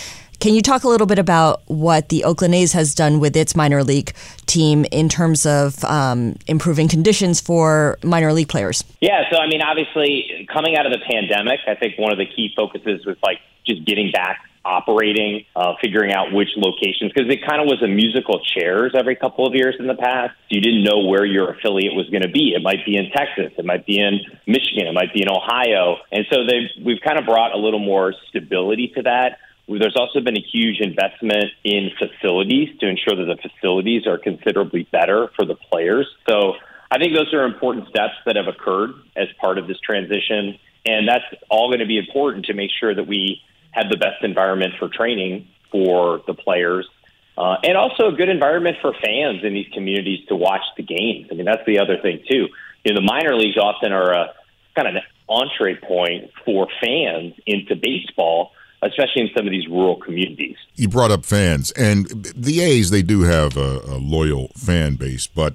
Can 0.40 0.54
you 0.54 0.60
talk 0.60 0.82
a 0.82 0.88
little 0.88 1.06
bit 1.06 1.20
about 1.20 1.62
what 1.66 2.08
the 2.08 2.24
Oakland 2.24 2.52
A's 2.56 2.72
has 2.72 2.96
done 2.96 3.20
with 3.20 3.36
its 3.36 3.54
minor 3.54 3.84
league 3.84 4.12
team 4.46 4.84
in 4.90 5.08
terms 5.08 5.46
of 5.46 5.84
um, 5.84 6.34
improving 6.48 6.88
conditions 6.88 7.40
for 7.40 7.96
minor 8.02 8.32
league 8.32 8.48
players? 8.48 8.82
Yeah, 9.00 9.22
so 9.30 9.38
I 9.38 9.46
mean, 9.46 9.62
obviously, 9.62 10.48
coming 10.52 10.76
out 10.76 10.84
of 10.84 10.90
the 10.90 10.98
pandemic, 11.08 11.60
I 11.68 11.76
think 11.76 11.96
one 11.96 12.10
of 12.10 12.18
the 12.18 12.26
key 12.26 12.52
focuses 12.56 13.06
was 13.06 13.16
like 13.22 13.38
just 13.64 13.84
getting 13.86 14.10
back 14.10 14.40
operating, 14.64 15.44
uh, 15.56 15.74
figuring 15.80 16.12
out 16.12 16.32
which 16.32 16.50
locations, 16.56 17.12
because 17.12 17.30
it 17.30 17.44
kind 17.46 17.60
of 17.60 17.66
was 17.66 17.82
a 17.82 17.88
musical 17.88 18.40
chairs 18.40 18.92
every 18.94 19.16
couple 19.16 19.46
of 19.46 19.54
years 19.54 19.74
in 19.78 19.86
the 19.86 19.94
past. 19.94 20.34
You 20.48 20.60
didn't 20.60 20.84
know 20.84 21.00
where 21.00 21.24
your 21.24 21.50
affiliate 21.50 21.94
was 21.94 22.08
going 22.10 22.22
to 22.22 22.28
be. 22.28 22.54
It 22.54 22.62
might 22.62 22.84
be 22.84 22.96
in 22.96 23.10
Texas, 23.10 23.52
it 23.58 23.64
might 23.64 23.86
be 23.86 23.98
in 23.98 24.20
Michigan, 24.46 24.86
it 24.86 24.94
might 24.94 25.12
be 25.12 25.22
in 25.22 25.28
Ohio. 25.28 25.96
And 26.10 26.26
so 26.32 26.46
they 26.46 26.70
we've 26.84 27.00
kind 27.00 27.18
of 27.18 27.26
brought 27.26 27.54
a 27.54 27.58
little 27.58 27.80
more 27.80 28.14
stability 28.28 28.92
to 28.96 29.02
that. 29.02 29.38
There's 29.68 29.96
also 29.96 30.20
been 30.20 30.36
a 30.36 30.44
huge 30.52 30.80
investment 30.80 31.46
in 31.64 31.90
facilities 31.98 32.76
to 32.80 32.88
ensure 32.88 33.14
that 33.16 33.24
the 33.24 33.48
facilities 33.48 34.06
are 34.06 34.18
considerably 34.18 34.88
better 34.90 35.28
for 35.36 35.44
the 35.44 35.54
players. 35.54 36.06
So 36.28 36.54
I 36.90 36.98
think 36.98 37.14
those 37.14 37.32
are 37.32 37.44
important 37.44 37.88
steps 37.88 38.14
that 38.26 38.36
have 38.36 38.48
occurred 38.48 38.90
as 39.16 39.28
part 39.40 39.58
of 39.58 39.66
this 39.66 39.78
transition. 39.80 40.58
And 40.84 41.08
that's 41.08 41.24
all 41.48 41.68
going 41.68 41.78
to 41.78 41.86
be 41.86 41.96
important 41.96 42.46
to 42.46 42.54
make 42.54 42.70
sure 42.78 42.94
that 42.94 43.06
we 43.06 43.40
have 43.72 43.90
the 43.90 43.96
best 43.96 44.22
environment 44.22 44.74
for 44.78 44.88
training 44.88 45.48
for 45.70 46.22
the 46.26 46.34
players, 46.34 46.88
uh, 47.36 47.56
and 47.64 47.76
also 47.76 48.08
a 48.08 48.12
good 48.12 48.28
environment 48.28 48.76
for 48.80 48.94
fans 49.02 49.42
in 49.42 49.54
these 49.54 49.68
communities 49.72 50.20
to 50.28 50.36
watch 50.36 50.62
the 50.76 50.82
games. 50.82 51.28
I 51.30 51.34
mean, 51.34 51.46
that's 51.46 51.64
the 51.66 51.80
other 51.80 51.98
thing 52.00 52.22
too. 52.28 52.48
You 52.84 52.94
know, 52.94 53.00
the 53.00 53.06
minor 53.06 53.34
leagues 53.34 53.56
often 53.56 53.92
are 53.92 54.12
a 54.12 54.34
kind 54.76 54.88
of 54.88 54.96
an 54.96 55.02
entree 55.28 55.76
point 55.76 56.30
for 56.44 56.68
fans 56.80 57.34
into 57.46 57.74
baseball 57.76 58.52
especially 58.82 59.22
in 59.22 59.30
some 59.36 59.46
of 59.46 59.52
these 59.52 59.68
rural 59.68 59.96
communities. 59.96 60.56
You 60.74 60.88
brought 60.88 61.12
up 61.12 61.24
fans, 61.24 61.70
and 61.72 62.06
the 62.34 62.60
A's, 62.60 62.90
they 62.90 63.02
do 63.02 63.22
have 63.22 63.56
a, 63.56 63.80
a 63.86 63.96
loyal 63.96 64.48
fan 64.56 64.96
base, 64.96 65.28
but 65.28 65.54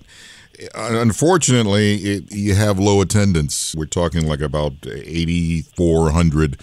unfortunately, 0.73 1.95
it, 1.95 2.31
you 2.31 2.55
have 2.55 2.79
low 2.79 3.01
attendance. 3.01 3.75
We're 3.75 3.85
talking 3.85 4.27
like 4.27 4.41
about 4.41 4.73
8,400 4.85 6.61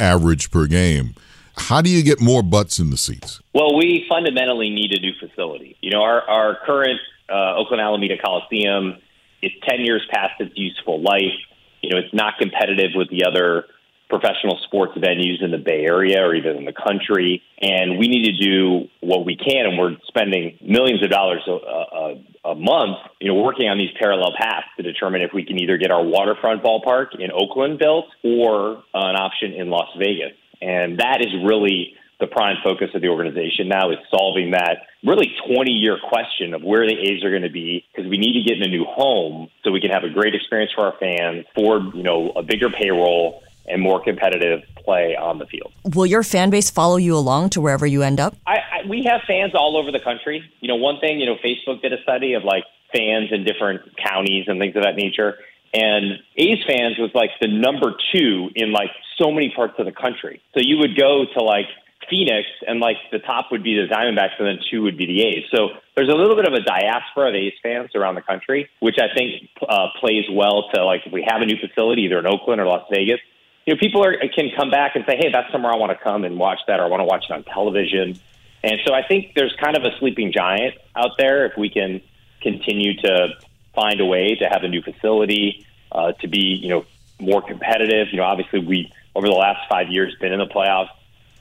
average 0.00 0.50
per 0.50 0.66
game. 0.66 1.14
How 1.56 1.80
do 1.80 1.88
you 1.88 2.02
get 2.02 2.20
more 2.20 2.42
butts 2.42 2.78
in 2.78 2.90
the 2.90 2.96
seats? 2.96 3.40
Well, 3.54 3.76
we 3.76 4.06
fundamentally 4.08 4.70
need 4.70 4.92
a 4.92 5.00
new 5.00 5.12
facility. 5.20 5.76
You 5.80 5.90
know, 5.90 6.02
our, 6.02 6.22
our 6.22 6.58
current 6.66 7.00
uh, 7.30 7.56
Oakland 7.56 7.80
Alameda 7.80 8.16
Coliseum 8.22 8.98
is 9.42 9.52
10 9.68 9.80
years 9.80 10.06
past 10.10 10.40
its 10.40 10.52
useful 10.56 11.00
life. 11.00 11.38
You 11.82 11.90
know, 11.90 11.98
it's 11.98 12.14
not 12.14 12.34
competitive 12.38 12.92
with 12.94 13.08
the 13.10 13.24
other 13.24 13.66
professional 14.08 14.58
sports 14.64 14.96
venues 14.96 15.42
in 15.42 15.50
the 15.50 15.58
Bay 15.58 15.84
Area 15.84 16.22
or 16.22 16.34
even 16.34 16.56
in 16.56 16.64
the 16.64 16.72
country. 16.72 17.42
And 17.60 17.98
we 17.98 18.08
need 18.08 18.24
to 18.24 18.36
do 18.36 18.88
what 19.00 19.24
we 19.24 19.36
can, 19.36 19.66
and 19.66 19.78
we're 19.78 19.96
spending 20.06 20.58
millions 20.60 21.02
of 21.02 21.10
dollars 21.10 21.42
a, 21.46 21.52
a, 21.52 22.24
a 22.44 22.54
month, 22.54 22.98
you 23.20 23.28
know, 23.28 23.40
working 23.40 23.68
on 23.68 23.78
these 23.78 23.90
parallel 23.98 24.32
paths 24.38 24.66
to 24.76 24.82
determine 24.82 25.22
if 25.22 25.32
we 25.32 25.44
can 25.44 25.60
either 25.60 25.76
get 25.78 25.90
our 25.90 26.04
waterfront 26.04 26.62
ballpark 26.62 27.18
in 27.18 27.30
Oakland 27.32 27.78
built 27.78 28.06
or 28.22 28.82
an 28.92 29.16
option 29.16 29.52
in 29.52 29.70
Las 29.70 29.88
Vegas. 29.98 30.36
And 30.60 30.98
that 30.98 31.20
is 31.20 31.32
really 31.44 31.94
the 32.20 32.26
prime 32.26 32.56
focus 32.62 32.90
of 32.94 33.02
the 33.02 33.08
organization 33.08 33.68
now 33.68 33.90
is 33.90 33.98
solving 34.10 34.52
that 34.52 34.86
really 35.02 35.34
20 35.46 35.70
year 35.70 35.98
question 36.08 36.54
of 36.54 36.62
where 36.62 36.86
the 36.86 36.94
A's 36.94 37.24
are 37.24 37.30
going 37.30 37.42
to 37.42 37.50
be 37.50 37.84
because 37.94 38.08
we 38.08 38.18
need 38.18 38.34
to 38.34 38.48
get 38.48 38.56
in 38.56 38.62
a 38.62 38.68
new 38.68 38.84
home 38.84 39.48
so 39.62 39.72
we 39.72 39.80
can 39.80 39.90
have 39.90 40.04
a 40.04 40.10
great 40.10 40.34
experience 40.34 40.72
for 40.74 40.86
our 40.86 40.94
fans, 40.98 41.44
for 41.54 41.80
you 41.94 42.02
know 42.02 42.30
a 42.36 42.42
bigger 42.42 42.70
payroll, 42.70 43.42
and 43.66 43.82
more 43.82 44.02
competitive 44.02 44.62
play 44.84 45.16
on 45.16 45.38
the 45.38 45.46
field. 45.46 45.72
Will 45.94 46.06
your 46.06 46.22
fan 46.22 46.50
base 46.50 46.70
follow 46.70 46.96
you 46.96 47.16
along 47.16 47.50
to 47.50 47.60
wherever 47.60 47.86
you 47.86 48.02
end 48.02 48.20
up? 48.20 48.36
I, 48.46 48.58
We 48.88 49.04
have 49.04 49.22
fans 49.26 49.52
all 49.54 49.76
over 49.76 49.90
the 49.90 50.00
country. 50.00 50.42
You 50.60 50.68
know, 50.68 50.76
one 50.76 51.00
thing, 51.00 51.20
you 51.20 51.26
know, 51.26 51.36
Facebook 51.44 51.82
did 51.82 51.92
a 51.92 52.02
study 52.02 52.34
of 52.34 52.44
like 52.44 52.64
fans 52.92 53.30
in 53.32 53.44
different 53.44 53.96
counties 53.96 54.44
and 54.46 54.60
things 54.60 54.76
of 54.76 54.82
that 54.82 54.96
nature. 54.96 55.38
And 55.72 56.20
A's 56.36 56.62
fans 56.66 56.98
was 56.98 57.10
like 57.14 57.30
the 57.40 57.48
number 57.48 57.94
two 58.14 58.50
in 58.54 58.72
like 58.72 58.90
so 59.18 59.32
many 59.32 59.52
parts 59.54 59.74
of 59.78 59.86
the 59.86 59.92
country. 59.92 60.40
So 60.54 60.60
you 60.62 60.78
would 60.78 60.96
go 60.96 61.24
to 61.36 61.42
like 61.42 61.66
Phoenix 62.08 62.46
and 62.66 62.80
like 62.80 62.96
the 63.10 63.18
top 63.18 63.46
would 63.50 63.64
be 63.64 63.74
the 63.74 63.92
Diamondbacks 63.92 64.38
and 64.38 64.46
then 64.46 64.58
two 64.70 64.82
would 64.82 64.96
be 64.96 65.06
the 65.06 65.22
A's. 65.22 65.44
So 65.52 65.70
there's 65.96 66.08
a 66.08 66.14
little 66.14 66.36
bit 66.36 66.46
of 66.46 66.52
a 66.52 66.60
diaspora 66.60 67.30
of 67.30 67.34
A's 67.34 67.54
fans 67.62 67.90
around 67.94 68.14
the 68.14 68.22
country, 68.22 68.68
which 68.80 68.98
I 68.98 69.12
think 69.14 69.50
uh, 69.68 69.88
plays 69.98 70.24
well 70.30 70.68
to 70.74 70.84
like 70.84 71.02
if 71.06 71.12
we 71.12 71.26
have 71.26 71.42
a 71.42 71.46
new 71.46 71.56
facility 71.56 72.02
either 72.02 72.18
in 72.18 72.26
Oakland 72.26 72.60
or 72.60 72.66
Las 72.66 72.86
Vegas, 72.90 73.20
you 73.66 73.74
know, 73.74 73.80
people 73.80 74.04
are, 74.04 74.16
can 74.34 74.50
come 74.56 74.70
back 74.70 74.94
and 74.94 75.04
say, 75.08 75.16
hey, 75.16 75.30
that's 75.32 75.50
somewhere 75.50 75.72
I 75.72 75.76
want 75.76 75.96
to 75.96 76.02
come 76.02 76.24
and 76.24 76.38
watch 76.38 76.58
that, 76.66 76.80
or 76.80 76.84
I 76.84 76.88
want 76.88 77.00
to 77.00 77.04
watch 77.04 77.24
it 77.28 77.32
on 77.32 77.44
television. 77.44 78.20
And 78.64 78.80
so 78.86 78.94
I 78.94 79.06
think 79.06 79.34
there's 79.34 79.54
kind 79.62 79.76
of 79.76 79.84
a 79.84 79.90
sleeping 79.98 80.32
giant 80.32 80.74
out 80.96 81.10
there 81.18 81.44
if 81.44 81.52
we 81.58 81.68
can 81.68 82.00
continue 82.40 82.96
to 83.02 83.34
find 83.74 84.00
a 84.00 84.06
way 84.06 84.36
to 84.36 84.46
have 84.48 84.62
a 84.62 84.68
new 84.68 84.80
facility, 84.80 85.66
uh, 85.92 86.12
to 86.12 86.28
be, 86.28 86.58
you 86.62 86.70
know, 86.70 86.86
more 87.20 87.42
competitive. 87.42 88.08
You 88.10 88.18
know, 88.18 88.24
obviously 88.24 88.60
we, 88.60 88.90
over 89.14 89.26
the 89.26 89.34
last 89.34 89.68
five 89.68 89.88
years, 89.90 90.16
been 90.18 90.32
in 90.32 90.38
the 90.38 90.46
playoffs, 90.46 90.88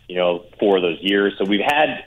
you 0.10 0.18
know, 0.18 0.44
for 0.60 0.82
those 0.82 1.00
years. 1.00 1.34
So 1.38 1.46
we've 1.46 1.66
had 1.66 2.06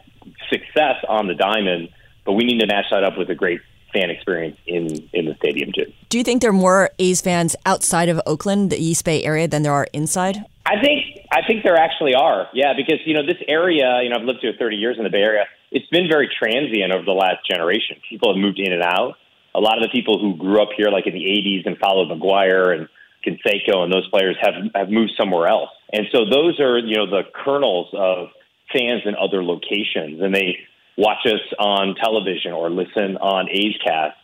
success 0.51 0.97
on 1.09 1.29
the 1.29 1.35
diamond, 1.35 1.89
but 2.27 2.33
we 2.33 2.45
need 2.45 2.61
to 2.61 2.67
match 2.67 2.87
that 2.91 3.03
up 3.03 3.17
with 3.17 3.31
a 3.31 3.35
great 3.35 3.61
fan 3.95 4.11
experience 4.11 4.59
in 4.67 5.09
in 5.15 5.25
the 5.25 5.35
stadium 5.37 5.73
too. 5.73 5.91
Do 6.11 6.19
you 6.19 6.25
think 6.25 6.43
there 6.43 6.51
are 6.51 6.53
more 6.53 6.91
A's 6.99 7.23
fans 7.23 7.57
outside 7.65 8.11
of 8.11 8.21
Oakland, 8.27 8.71
the 8.71 8.77
East 8.77 9.05
Bay 9.07 9.25
area, 9.25 9.49
than 9.49 9.63
there 9.63 9.73
are 9.73 9.87
inside? 9.95 10.45
I 10.67 10.79
think 10.81 11.06
I 11.37 11.47
think 11.47 11.65
there 11.65 11.77
actually 11.77 12.15
are. 12.15 12.49
Yeah, 12.55 12.73
because 12.75 13.01
you 13.05 13.13
know 13.13 13.21
this 13.21 13.43
area, 13.47 14.01
you 14.03 14.09
know, 14.09 14.17
I've 14.17 14.25
lived 14.25 14.39
here 14.41 14.55
30 14.59 14.77
years 14.77 14.97
in 14.97 15.05
the 15.05 15.11
Bay 15.11 15.21
Area. 15.21 15.45
It's 15.71 15.87
been 15.89 16.09
very 16.09 16.31
transient 16.33 16.95
over 16.95 17.05
the 17.05 17.13
last 17.13 17.47
generation. 17.47 18.01
People 18.09 18.33
have 18.33 18.41
moved 18.41 18.59
in 18.59 18.73
and 18.73 18.83
out. 18.83 19.17
A 19.55 19.61
lot 19.61 19.77
of 19.77 19.83
the 19.83 19.91
people 19.91 20.19
who 20.19 20.35
grew 20.37 20.63
up 20.63 20.71
here, 20.75 20.89
like 20.89 21.07
in 21.07 21.13
the 21.13 21.25
80s, 21.25 21.67
and 21.67 21.77
followed 21.77 22.09
McGwire 22.09 22.75
and 22.75 22.89
Canseco 23.21 23.85
and 23.85 23.93
those 23.93 24.09
players 24.09 24.37
have 24.41 24.55
have 24.75 24.89
moved 24.89 25.13
somewhere 25.21 25.47
else. 25.47 25.69
And 25.93 26.07
so 26.11 26.25
those 26.25 26.59
are 26.59 26.79
you 26.79 26.97
know 26.97 27.07
the 27.07 27.25
kernels 27.45 27.89
of 27.93 28.29
fans 28.73 29.03
in 29.05 29.15
other 29.15 29.45
locations, 29.45 30.23
and 30.23 30.35
they 30.35 30.57
watch 30.97 31.27
us 31.27 31.45
on 31.59 31.97
television 31.97 32.53
or 32.53 32.71
listen 32.71 33.19
on 33.19 33.51
A's 33.51 33.77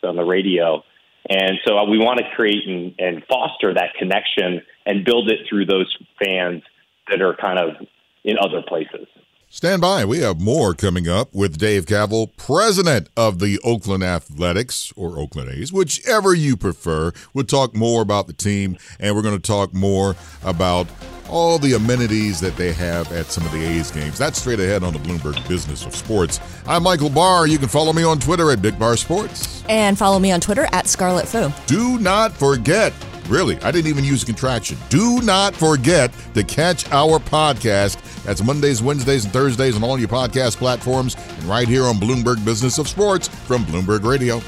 on 0.02 0.16
the 0.16 0.24
radio. 0.24 0.82
And 1.28 1.58
so 1.64 1.84
we 1.84 1.98
want 1.98 2.20
to 2.20 2.24
create 2.34 2.66
and, 2.66 2.94
and 2.98 3.22
foster 3.28 3.74
that 3.74 3.94
connection 3.98 4.62
and 4.86 5.04
build 5.04 5.28
it 5.30 5.40
through 5.48 5.66
those 5.66 5.94
fans 6.18 6.62
that 7.08 7.20
are 7.20 7.36
kind 7.36 7.58
of 7.58 7.86
in 8.24 8.36
other 8.38 8.62
places. 8.66 9.06
Stand 9.54 9.82
by. 9.82 10.06
We 10.06 10.20
have 10.20 10.40
more 10.40 10.72
coming 10.72 11.08
up 11.08 11.34
with 11.34 11.58
Dave 11.58 11.84
Kaval, 11.84 12.34
president 12.38 13.10
of 13.18 13.38
the 13.38 13.60
Oakland 13.62 14.02
Athletics 14.02 14.94
or 14.96 15.18
Oakland 15.18 15.50
A's, 15.50 15.70
whichever 15.70 16.32
you 16.34 16.56
prefer. 16.56 17.12
We'll 17.34 17.44
talk 17.44 17.76
more 17.76 18.00
about 18.00 18.28
the 18.28 18.32
team 18.32 18.78
and 18.98 19.14
we're 19.14 19.20
going 19.20 19.36
to 19.36 19.46
talk 19.46 19.74
more 19.74 20.16
about 20.42 20.86
all 21.28 21.58
the 21.58 21.74
amenities 21.74 22.40
that 22.40 22.56
they 22.56 22.72
have 22.72 23.12
at 23.12 23.26
some 23.26 23.44
of 23.44 23.52
the 23.52 23.62
A's 23.62 23.90
games. 23.90 24.16
That's 24.16 24.40
straight 24.40 24.58
ahead 24.58 24.82
on 24.82 24.94
the 24.94 24.98
Bloomberg 24.98 25.46
Business 25.46 25.84
of 25.84 25.94
Sports. 25.94 26.40
I'm 26.66 26.82
Michael 26.82 27.10
Barr. 27.10 27.46
You 27.46 27.58
can 27.58 27.68
follow 27.68 27.92
me 27.92 28.04
on 28.04 28.20
Twitter 28.20 28.50
at 28.52 28.62
Big 28.62 28.78
Bar 28.78 28.96
Sports. 28.96 29.62
And 29.68 29.98
follow 29.98 30.18
me 30.18 30.32
on 30.32 30.40
Twitter 30.40 30.66
at 30.72 30.86
Scarlet 30.86 31.28
Fu. 31.28 31.52
Do 31.66 31.98
not 31.98 32.32
forget 32.32 32.94
Really, 33.32 33.58
I 33.62 33.70
didn't 33.70 33.88
even 33.88 34.04
use 34.04 34.22
a 34.24 34.26
contraction. 34.26 34.76
Do 34.90 35.22
not 35.22 35.56
forget 35.56 36.12
to 36.34 36.44
catch 36.44 36.86
our 36.92 37.18
podcast. 37.18 37.96
That's 38.24 38.42
Mondays, 38.42 38.82
Wednesdays, 38.82 39.24
and 39.24 39.32
Thursdays 39.32 39.74
on 39.74 39.82
all 39.82 39.98
your 39.98 40.08
podcast 40.08 40.58
platforms 40.58 41.16
and 41.16 41.44
right 41.44 41.66
here 41.66 41.84
on 41.84 41.94
Bloomberg 41.94 42.44
Business 42.44 42.76
of 42.76 42.88
Sports 42.88 43.28
from 43.28 43.64
Bloomberg 43.64 44.04
Radio. 44.04 44.40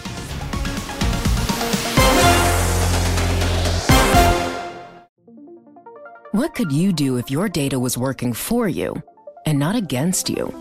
What 6.33 6.55
could 6.55 6.71
you 6.71 6.93
do 6.93 7.17
if 7.17 7.31
your 7.31 7.49
data 7.49 7.81
was 7.81 7.97
working 7.97 8.35
for 8.35 8.69
you 8.69 9.03
and 9.47 9.59
not 9.59 9.77
against 9.77 10.29
you? 10.29 10.53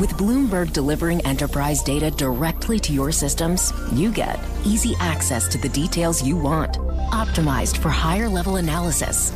With 0.00 0.10
Bloomberg 0.18 0.74
delivering 0.74 1.24
enterprise 1.24 1.82
data 1.82 2.10
directly 2.10 2.78
to 2.80 2.92
your 2.92 3.12
systems, 3.12 3.72
you 3.92 4.12
get 4.12 4.38
easy 4.66 4.94
access 5.00 5.48
to 5.48 5.58
the 5.58 5.70
details 5.70 6.22
you 6.22 6.36
want, 6.36 6.76
optimized 7.12 7.78
for 7.78 7.88
higher 7.88 8.28
level 8.28 8.56
analysis, 8.56 9.32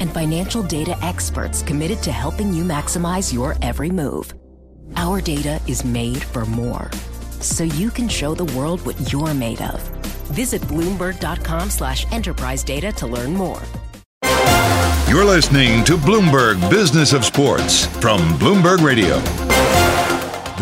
and 0.00 0.12
financial 0.12 0.62
data 0.62 0.96
experts 1.02 1.62
committed 1.62 2.02
to 2.02 2.12
helping 2.12 2.52
you 2.52 2.64
maximize 2.64 3.32
your 3.32 3.56
every 3.62 3.90
move. 3.90 4.34
Our 4.96 5.20
data 5.20 5.60
is 5.66 5.84
made 5.84 6.22
for 6.22 6.44
more, 6.44 6.90
so 7.40 7.64
you 7.64 7.90
can 7.90 8.08
show 8.08 8.34
the 8.34 8.52
world 8.56 8.84
what 8.84 9.12
you're 9.12 9.34
made 9.34 9.62
of. 9.62 9.80
Visit 10.32 10.62
Bloomberg.com 10.62 11.70
slash 11.70 12.10
enterprise 12.12 12.64
data 12.64 12.92
to 12.92 13.06
learn 13.06 13.34
more. 13.34 13.62
You're 15.08 15.24
listening 15.24 15.84
to 15.84 15.96
Bloomberg 15.96 16.70
Business 16.70 17.12
of 17.12 17.24
Sports 17.24 17.84
from 18.00 18.20
Bloomberg 18.38 18.82
Radio. 18.82 19.18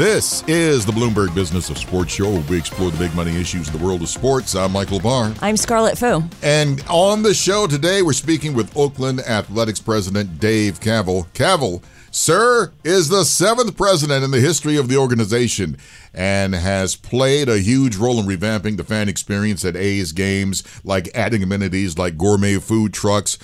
This 0.00 0.42
is 0.48 0.86
the 0.86 0.92
Bloomberg 0.92 1.34
Business 1.34 1.68
of 1.68 1.76
Sports 1.76 2.14
show 2.14 2.30
where 2.30 2.40
we 2.48 2.56
explore 2.56 2.90
the 2.90 2.96
big 2.96 3.14
money 3.14 3.38
issues 3.38 3.68
in 3.68 3.78
the 3.78 3.84
world 3.84 4.00
of 4.00 4.08
sports. 4.08 4.54
I'm 4.54 4.72
Michael 4.72 4.98
Barr. 4.98 5.34
I'm 5.42 5.58
Scarlet 5.58 5.98
Fu. 5.98 6.22
And 6.42 6.82
on 6.88 7.22
the 7.22 7.34
show 7.34 7.66
today, 7.66 8.00
we're 8.00 8.14
speaking 8.14 8.54
with 8.54 8.74
Oakland 8.74 9.20
Athletics 9.20 9.78
President 9.78 10.40
Dave 10.40 10.80
Kaval. 10.80 11.26
Kaval, 11.34 11.82
sir, 12.10 12.72
is 12.82 13.10
the 13.10 13.24
seventh 13.24 13.76
president 13.76 14.24
in 14.24 14.30
the 14.30 14.40
history 14.40 14.78
of 14.78 14.88
the 14.88 14.96
organization 14.96 15.76
and 16.14 16.54
has 16.54 16.96
played 16.96 17.50
a 17.50 17.58
huge 17.58 17.96
role 17.96 18.18
in 18.20 18.24
revamping 18.24 18.78
the 18.78 18.84
fan 18.84 19.06
experience 19.06 19.66
at 19.66 19.76
A's 19.76 20.12
games, 20.12 20.64
like 20.82 21.10
adding 21.14 21.42
amenities 21.42 21.98
like 21.98 22.16
gourmet 22.16 22.56
food 22.56 22.94
trucks 22.94 23.36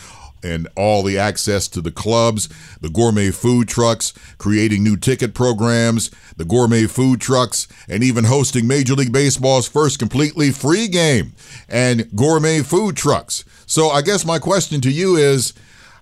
and 0.46 0.68
all 0.76 1.02
the 1.02 1.18
access 1.18 1.66
to 1.68 1.80
the 1.80 1.90
clubs, 1.90 2.48
the 2.80 2.88
gourmet 2.88 3.30
food 3.30 3.68
trucks, 3.68 4.12
creating 4.38 4.82
new 4.82 4.96
ticket 4.96 5.34
programs, 5.34 6.10
the 6.36 6.44
gourmet 6.44 6.86
food 6.86 7.20
trucks, 7.20 7.66
and 7.88 8.04
even 8.04 8.24
hosting 8.24 8.66
Major 8.66 8.94
League 8.94 9.12
Baseball's 9.12 9.68
first 9.68 9.98
completely 9.98 10.50
free 10.50 10.88
game 10.88 11.32
and 11.68 12.14
gourmet 12.14 12.60
food 12.60 12.96
trucks. 12.96 13.44
So 13.66 13.90
I 13.90 14.02
guess 14.02 14.24
my 14.24 14.38
question 14.38 14.80
to 14.82 14.90
you 14.90 15.16
is, 15.16 15.52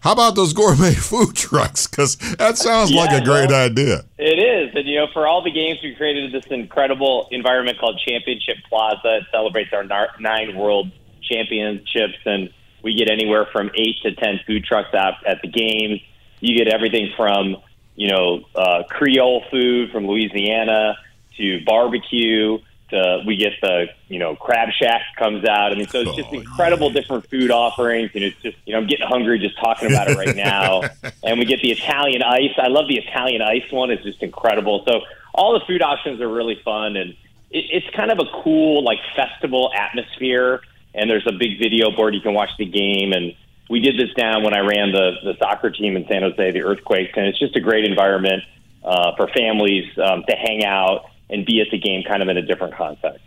how 0.00 0.12
about 0.12 0.34
those 0.34 0.52
gourmet 0.52 0.92
food 1.10 1.34
trucks? 1.34 1.86
Because 1.86 2.16
that 2.36 2.58
sounds 2.58 2.90
yeah, 2.90 3.00
like 3.00 3.22
a 3.22 3.24
great 3.24 3.48
well, 3.48 3.70
idea. 3.70 4.04
It 4.18 4.38
is. 4.38 4.74
And, 4.74 4.86
you 4.86 4.96
know, 4.96 5.06
for 5.14 5.26
all 5.26 5.42
the 5.42 5.50
games, 5.50 5.78
we 5.82 5.94
created 5.94 6.30
this 6.30 6.44
incredible 6.50 7.26
environment 7.30 7.78
called 7.78 7.98
Championship 8.06 8.56
Plaza. 8.68 9.16
It 9.16 9.24
celebrates 9.32 9.72
our 9.72 9.84
nine 10.20 10.56
world 10.56 10.90
championships. 11.22 12.18
And 12.26 12.50
we 12.84 12.94
get 12.94 13.10
anywhere 13.10 13.46
from 13.50 13.70
eight 13.74 13.96
to 14.02 14.14
ten 14.14 14.38
food 14.46 14.64
trucks 14.64 14.94
out 14.94 15.14
at 15.26 15.40
the 15.42 15.48
games. 15.48 16.00
You 16.40 16.56
get 16.56 16.68
everything 16.72 17.10
from 17.16 17.56
you 17.96 18.08
know 18.08 18.44
uh, 18.54 18.82
Creole 18.88 19.42
food 19.50 19.90
from 19.90 20.06
Louisiana 20.06 20.96
to 21.38 21.64
barbecue. 21.64 22.58
To, 22.90 23.22
we 23.26 23.36
get 23.36 23.54
the 23.62 23.86
you 24.08 24.18
know 24.18 24.36
crab 24.36 24.68
shack 24.70 25.00
comes 25.18 25.46
out. 25.46 25.72
I 25.72 25.76
mean, 25.76 25.88
so 25.88 26.02
it's 26.02 26.14
just 26.14 26.28
oh, 26.30 26.34
incredible 26.34 26.88
yeah. 26.88 27.00
different 27.00 27.28
food 27.30 27.50
offerings, 27.50 28.10
and 28.14 28.22
it's 28.22 28.40
just 28.42 28.58
you 28.66 28.74
know 28.74 28.80
I'm 28.80 28.86
getting 28.86 29.06
hungry 29.08 29.38
just 29.38 29.58
talking 29.58 29.90
about 29.90 30.10
it 30.10 30.18
right 30.18 30.36
now. 30.36 30.82
and 31.24 31.38
we 31.38 31.46
get 31.46 31.62
the 31.62 31.72
Italian 31.72 32.22
ice. 32.22 32.52
I 32.58 32.68
love 32.68 32.86
the 32.86 32.98
Italian 32.98 33.40
ice 33.40 33.72
one. 33.72 33.90
It's 33.90 34.04
just 34.04 34.22
incredible. 34.22 34.84
So 34.86 35.00
all 35.32 35.58
the 35.58 35.64
food 35.64 35.80
options 35.80 36.20
are 36.20 36.28
really 36.28 36.60
fun, 36.62 36.96
and 36.96 37.12
it, 37.50 37.64
it's 37.72 37.96
kind 37.96 38.10
of 38.10 38.18
a 38.18 38.42
cool 38.42 38.84
like 38.84 38.98
festival 39.16 39.72
atmosphere 39.74 40.60
and 40.94 41.10
there's 41.10 41.26
a 41.26 41.32
big 41.32 41.58
video 41.58 41.90
board 41.90 42.14
you 42.14 42.20
can 42.20 42.34
watch 42.34 42.50
the 42.58 42.66
game. 42.66 43.12
And 43.12 43.34
we 43.68 43.80
did 43.80 43.98
this 43.98 44.14
down 44.14 44.42
when 44.42 44.54
I 44.54 44.60
ran 44.60 44.92
the 44.92 45.12
the 45.22 45.34
soccer 45.38 45.70
team 45.70 45.96
in 45.96 46.06
San 46.06 46.22
Jose, 46.22 46.50
the 46.52 46.62
Earthquakes, 46.62 47.12
and 47.16 47.26
it's 47.26 47.38
just 47.38 47.56
a 47.56 47.60
great 47.60 47.84
environment 47.84 48.42
uh, 48.84 49.16
for 49.16 49.28
families 49.28 49.86
um, 49.98 50.24
to 50.28 50.36
hang 50.36 50.64
out 50.64 51.10
and 51.30 51.46
be 51.46 51.60
at 51.60 51.68
the 51.70 51.78
game, 51.78 52.02
kind 52.06 52.22
of 52.22 52.28
in 52.28 52.36
a 52.36 52.42
different 52.42 52.74
context. 52.74 53.24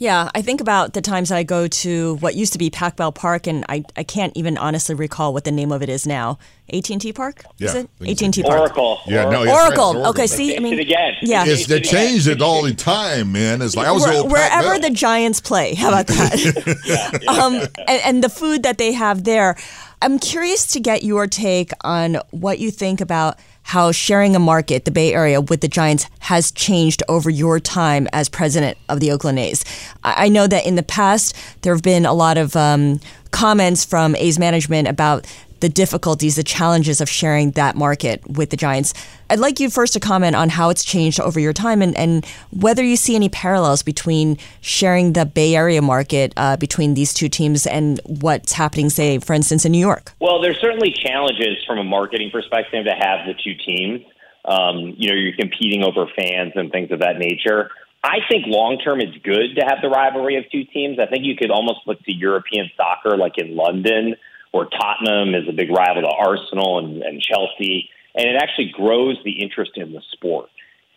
Yeah, 0.00 0.30
I 0.34 0.40
think 0.40 0.62
about 0.62 0.94
the 0.94 1.02
times 1.02 1.30
I 1.30 1.42
go 1.42 1.68
to 1.68 2.14
what 2.16 2.34
used 2.34 2.54
to 2.54 2.58
be 2.58 2.70
Pac 2.70 2.96
Bell 2.96 3.12
Park, 3.12 3.46
and 3.46 3.66
I, 3.68 3.84
I 3.98 4.02
can't 4.02 4.34
even 4.34 4.56
honestly 4.56 4.94
recall 4.94 5.34
what 5.34 5.44
the 5.44 5.52
name 5.52 5.70
of 5.70 5.82
it 5.82 5.90
is 5.90 6.06
now. 6.06 6.38
AT&T 6.72 7.12
Park? 7.12 7.44
Yeah, 7.58 7.68
is 7.68 7.74
it 7.74 7.90
AT&T 8.22 8.42
Park? 8.44 8.60
Oracle. 8.60 9.00
Yeah, 9.06 9.28
no, 9.28 9.40
Oracle. 9.40 9.52
Oracle. 9.52 9.84
Oracle. 9.84 10.06
Okay, 10.06 10.26
see, 10.26 10.56
I 10.56 10.60
mean, 10.60 10.80
again. 10.80 11.16
Yeah, 11.20 11.44
it's, 11.46 11.66
they 11.66 11.82
changed 11.82 12.28
it 12.28 12.40
all 12.40 12.62
the 12.62 12.72
time, 12.72 13.32
man. 13.32 13.60
It's 13.60 13.76
like 13.76 13.86
I 13.86 13.92
was 13.92 14.06
Where, 14.06 14.24
wherever 14.24 14.78
the 14.78 14.88
Giants 14.88 15.42
play. 15.42 15.74
How 15.74 15.88
about 15.88 16.06
that? 16.06 16.78
yeah, 16.86 17.18
yeah. 17.20 17.30
Um, 17.30 17.54
and, 17.86 18.02
and 18.02 18.24
the 18.24 18.30
food 18.30 18.62
that 18.62 18.78
they 18.78 18.92
have 18.92 19.24
there. 19.24 19.54
I'm 20.00 20.18
curious 20.18 20.66
to 20.68 20.80
get 20.80 21.02
your 21.02 21.26
take 21.26 21.72
on 21.82 22.16
what 22.30 22.58
you 22.58 22.70
think 22.70 23.02
about 23.02 23.38
how 23.62 23.92
sharing 23.92 24.34
a 24.34 24.38
market, 24.38 24.84
the 24.84 24.90
Bay 24.90 25.14
Area, 25.14 25.40
with 25.40 25.60
the 25.60 25.68
Giants 25.68 26.06
has 26.20 26.50
changed 26.50 27.02
over 27.08 27.30
your 27.30 27.60
time 27.60 28.08
as 28.12 28.28
president 28.28 28.76
of 28.88 29.00
the 29.00 29.10
Oakland 29.12 29.38
A's. 29.38 29.64
I 30.02 30.28
know 30.28 30.46
that 30.46 30.66
in 30.66 30.74
the 30.74 30.82
past 30.82 31.36
there 31.62 31.74
have 31.74 31.82
been 31.82 32.04
a 32.04 32.12
lot 32.14 32.36
of 32.38 32.56
um, 32.56 33.00
comments 33.30 33.84
from 33.84 34.16
A's 34.16 34.38
management 34.38 34.88
about 34.88 35.26
the 35.60 35.68
difficulties, 35.68 36.36
the 36.36 36.42
challenges 36.42 37.00
of 37.00 37.08
sharing 37.08 37.52
that 37.52 37.76
market 37.76 38.26
with 38.28 38.50
the 38.50 38.56
Giants. 38.56 38.92
I'd 39.28 39.38
like 39.38 39.60
you 39.60 39.70
first 39.70 39.92
to 39.92 40.00
comment 40.00 40.34
on 40.34 40.48
how 40.48 40.70
it's 40.70 40.84
changed 40.84 41.20
over 41.20 41.38
your 41.38 41.52
time 41.52 41.82
and, 41.82 41.96
and 41.96 42.26
whether 42.50 42.82
you 42.82 42.96
see 42.96 43.14
any 43.14 43.28
parallels 43.28 43.82
between 43.82 44.38
sharing 44.60 45.12
the 45.12 45.24
Bay 45.24 45.54
Area 45.54 45.80
market 45.80 46.32
uh, 46.36 46.56
between 46.56 46.94
these 46.94 47.14
two 47.14 47.28
teams 47.28 47.66
and 47.66 48.00
what's 48.06 48.52
happening, 48.52 48.90
say, 48.90 49.18
for 49.18 49.34
instance, 49.34 49.64
in 49.64 49.72
New 49.72 49.78
York. 49.78 50.12
Well, 50.20 50.40
there's 50.40 50.60
certainly 50.60 50.92
challenges 50.92 51.58
from 51.66 51.78
a 51.78 51.84
marketing 51.84 52.30
perspective 52.32 52.84
to 52.86 52.92
have 52.92 53.26
the 53.26 53.34
two 53.34 53.54
teams. 53.54 54.04
Um, 54.44 54.94
you 54.96 55.10
know, 55.10 55.16
you're 55.16 55.36
competing 55.36 55.84
over 55.84 56.06
fans 56.16 56.52
and 56.56 56.72
things 56.72 56.90
of 56.90 57.00
that 57.00 57.18
nature. 57.18 57.70
I 58.02 58.20
think 58.30 58.46
long 58.46 58.78
term 58.78 59.00
it's 59.00 59.16
good 59.18 59.56
to 59.56 59.66
have 59.66 59.78
the 59.82 59.90
rivalry 59.90 60.36
of 60.36 60.50
two 60.50 60.64
teams. 60.64 60.98
I 60.98 61.06
think 61.06 61.24
you 61.24 61.36
could 61.36 61.50
almost 61.50 61.80
look 61.86 62.02
to 62.04 62.12
European 62.12 62.70
soccer 62.76 63.16
like 63.18 63.36
in 63.36 63.54
London 63.54 64.16
or 64.52 64.66
Tottenham 64.66 65.34
is 65.34 65.48
a 65.48 65.52
big 65.52 65.70
rival 65.70 66.02
to 66.02 66.08
Arsenal 66.08 66.78
and, 66.78 67.02
and 67.02 67.20
Chelsea, 67.20 67.88
and 68.14 68.26
it 68.26 68.36
actually 68.36 68.72
grows 68.74 69.16
the 69.24 69.42
interest 69.42 69.72
in 69.76 69.92
the 69.92 70.02
sport. 70.12 70.50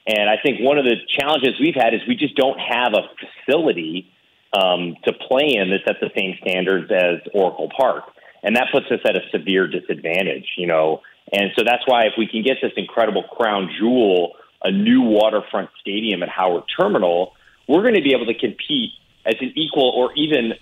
And 0.08 0.30
I 0.30 0.36
think 0.44 0.60
one 0.60 0.78
of 0.78 0.86
the 0.86 0.96
challenges 1.08 1.60
we've 1.60 1.76
had 1.76 1.94
is 1.94 2.02
we 2.08 2.16
just 2.16 2.36
don't 2.36 2.60
have 2.60 2.94
a 2.94 3.04
facility 3.46 4.12
um, 4.52 4.98
to 5.06 5.14
play 5.14 5.56
in 5.56 5.70
that's 5.70 5.88
at 5.88 6.00
the 6.02 6.12
same 6.18 6.36
standards 6.42 6.92
as 6.92 7.20
Oracle 7.34 7.70
Park, 7.76 8.04
and 8.44 8.56
that 8.56 8.68
puts 8.72 8.88
us 8.88 9.00
at 9.06 9.16
a 9.16 9.22
severe 9.32 9.68
disadvantage. 9.68 10.54
You 10.58 10.68
know, 10.68 11.02
and 11.32 11.52
so 11.56 11.64
that's 11.64 11.84
why 11.86 12.06
if 12.06 12.14
we 12.18 12.28
can 12.28 12.44
get 12.44 12.58
this 12.62 12.74
incredible 12.76 13.24
crown 13.24 13.70
jewel, 13.80 14.34
a 14.64 14.72
new 14.72 15.02
waterfront 15.02 15.70
stadium 15.80 16.22
at 16.24 16.30
Howard 16.30 16.64
Terminal, 16.78 17.34
we're 17.68 17.82
going 17.82 17.96
to 17.96 18.02
be 18.02 18.14
able 18.14 18.26
to 18.26 18.38
compete 18.38 18.92
as 19.26 19.36
an 19.40 19.54
equal 19.56 19.90
or 19.96 20.12
even 20.16 20.54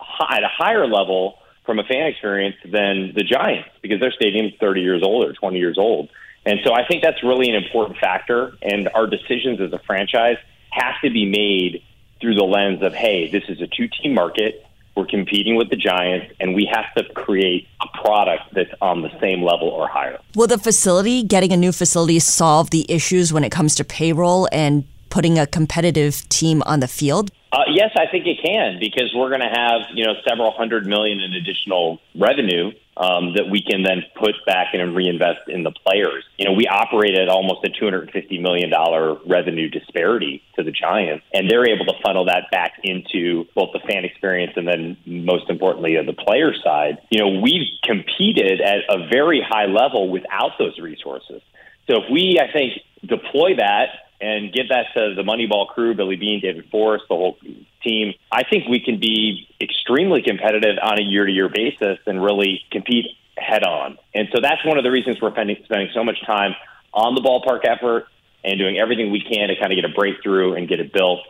high, 0.00 0.38
at 0.38 0.42
a 0.42 0.48
higher 0.48 0.86
level 0.86 1.38
from 1.66 1.78
a 1.78 1.84
fan 1.84 2.06
experience 2.06 2.56
than 2.64 3.12
the 3.14 3.24
Giants 3.24 3.68
because 3.82 4.00
their 4.00 4.12
stadium's 4.12 4.52
30 4.60 4.80
years 4.80 5.02
old 5.02 5.28
or 5.28 5.32
20 5.32 5.58
years 5.58 5.76
old. 5.76 6.08
And 6.46 6.60
so 6.64 6.72
I 6.72 6.86
think 6.86 7.02
that's 7.02 7.22
really 7.24 7.50
an 7.50 7.56
important 7.56 7.98
factor. 7.98 8.52
And 8.62 8.88
our 8.94 9.06
decisions 9.06 9.60
as 9.60 9.72
a 9.72 9.80
franchise 9.80 10.36
have 10.70 10.94
to 11.02 11.10
be 11.10 11.26
made 11.26 11.82
through 12.20 12.36
the 12.36 12.44
lens 12.44 12.82
of, 12.82 12.94
hey, 12.94 13.30
this 13.30 13.42
is 13.48 13.60
a 13.60 13.66
two 13.66 13.88
team 13.88 14.14
market. 14.14 14.62
We're 14.94 15.06
competing 15.06 15.56
with 15.56 15.68
the 15.68 15.76
Giants, 15.76 16.32
and 16.40 16.54
we 16.54 16.66
have 16.72 16.86
to 16.96 17.12
create 17.12 17.68
a 17.82 17.98
product 17.98 18.54
that's 18.54 18.72
on 18.80 19.02
the 19.02 19.10
same 19.20 19.42
level 19.42 19.68
or 19.68 19.86
higher. 19.88 20.18
Will 20.34 20.46
the 20.46 20.56
facility, 20.56 21.22
getting 21.22 21.52
a 21.52 21.56
new 21.56 21.70
facility, 21.72 22.18
solve 22.18 22.70
the 22.70 22.86
issues 22.88 23.30
when 23.30 23.44
it 23.44 23.50
comes 23.50 23.74
to 23.74 23.84
payroll 23.84 24.48
and 24.52 24.84
putting 25.10 25.38
a 25.38 25.46
competitive 25.46 26.26
team 26.30 26.62
on 26.64 26.80
the 26.80 26.88
field? 26.88 27.30
Uh, 27.52 27.62
yes, 27.72 27.90
I 27.96 28.06
think 28.10 28.26
it 28.26 28.38
can 28.44 28.78
because 28.80 29.12
we're 29.14 29.28
going 29.28 29.40
to 29.40 29.48
have 29.48 29.82
you 29.94 30.04
know 30.04 30.14
several 30.28 30.50
hundred 30.50 30.86
million 30.86 31.20
in 31.20 31.32
additional 31.32 32.00
revenue 32.14 32.72
um, 32.96 33.34
that 33.34 33.48
we 33.48 33.62
can 33.62 33.82
then 33.82 34.02
put 34.16 34.34
back 34.46 34.74
in 34.74 34.80
and 34.80 34.96
reinvest 34.96 35.48
in 35.48 35.62
the 35.62 35.70
players. 35.70 36.24
You 36.38 36.46
know, 36.46 36.52
we 36.52 36.66
operate 36.66 37.14
at 37.14 37.28
almost 37.28 37.64
a 37.64 37.68
two 37.68 37.84
hundred 37.84 38.10
fifty 38.10 38.38
million 38.38 38.68
dollar 38.68 39.14
revenue 39.26 39.68
disparity 39.68 40.42
to 40.56 40.64
the 40.64 40.72
Giants, 40.72 41.24
and 41.32 41.48
they're 41.48 41.68
able 41.68 41.86
to 41.86 41.94
funnel 42.04 42.24
that 42.26 42.50
back 42.50 42.72
into 42.82 43.46
both 43.54 43.70
the 43.72 43.80
fan 43.80 44.04
experience 44.04 44.52
and 44.56 44.66
then 44.66 44.96
most 45.06 45.48
importantly 45.48 45.96
the 46.04 46.12
player 46.12 46.52
side. 46.64 46.98
You 47.10 47.20
know, 47.20 47.40
we've 47.40 47.68
competed 47.84 48.60
at 48.60 48.78
a 48.88 49.06
very 49.08 49.40
high 49.40 49.66
level 49.66 50.10
without 50.10 50.58
those 50.58 50.78
resources. 50.78 51.42
So 51.88 52.02
if 52.02 52.10
we, 52.10 52.38
I 52.40 52.52
think, 52.52 52.72
deploy 53.04 53.56
that 53.56 54.05
and 54.20 54.52
give 54.52 54.68
that 54.68 54.86
to 54.94 55.14
the 55.14 55.22
Moneyball 55.22 55.68
crew, 55.68 55.94
Billy 55.94 56.16
Beane, 56.16 56.40
David 56.40 56.68
Forst, 56.70 57.04
the 57.08 57.14
whole 57.14 57.36
team, 57.82 58.14
I 58.32 58.44
think 58.44 58.66
we 58.68 58.80
can 58.80 58.98
be 58.98 59.48
extremely 59.60 60.22
competitive 60.22 60.76
on 60.82 60.98
a 60.98 61.02
year 61.02 61.26
to 61.26 61.32
year 61.32 61.48
basis 61.48 61.98
and 62.06 62.22
really 62.22 62.62
compete 62.70 63.06
head 63.36 63.62
on. 63.62 63.98
And 64.14 64.28
so 64.34 64.40
that's 64.40 64.64
one 64.64 64.78
of 64.78 64.84
the 64.84 64.90
reasons 64.90 65.20
we're 65.20 65.32
spending, 65.32 65.56
spending 65.64 65.90
so 65.94 66.02
much 66.02 66.24
time 66.24 66.54
on 66.92 67.14
the 67.14 67.20
ballpark 67.20 67.64
effort 67.64 68.06
and 68.42 68.58
doing 68.58 68.78
everything 68.78 69.10
we 69.10 69.20
can 69.20 69.48
to 69.48 69.56
kind 69.56 69.72
of 69.72 69.76
get 69.76 69.84
a 69.84 69.94
breakthrough 69.94 70.54
and 70.54 70.68
get 70.68 70.80
it 70.80 70.92
built 70.92 71.20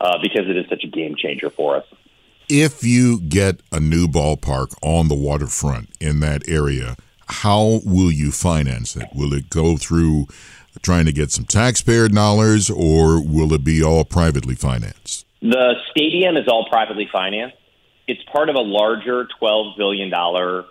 uh, 0.00 0.18
because 0.22 0.48
it 0.48 0.56
is 0.56 0.66
such 0.68 0.84
a 0.84 0.88
game 0.88 1.16
changer 1.16 1.50
for 1.50 1.76
us. 1.76 1.84
If 2.48 2.84
you 2.84 3.20
get 3.20 3.60
a 3.72 3.80
new 3.80 4.06
ballpark 4.06 4.74
on 4.80 5.08
the 5.08 5.14
waterfront 5.14 5.90
in 6.00 6.20
that 6.20 6.48
area, 6.48 6.96
how 7.26 7.80
will 7.84 8.10
you 8.10 8.30
finance 8.30 8.96
it? 8.96 9.08
Will 9.14 9.34
it 9.34 9.50
go 9.50 9.76
through 9.76 10.26
trying 10.82 11.06
to 11.06 11.12
get 11.12 11.30
some 11.30 11.44
taxpayer 11.44 12.08
dollars, 12.08 12.70
or 12.70 13.22
will 13.22 13.52
it 13.52 13.64
be 13.64 13.82
all 13.82 14.04
privately 14.04 14.54
financed? 14.54 15.26
The 15.40 15.74
stadium 15.90 16.36
is 16.36 16.48
all 16.48 16.66
privately 16.68 17.08
financed. 17.12 17.56
It's 18.06 18.22
part 18.32 18.48
of 18.48 18.56
a 18.56 18.60
larger 18.60 19.28
$12 19.40 19.76
billion 19.76 20.12
uh, 20.12 20.62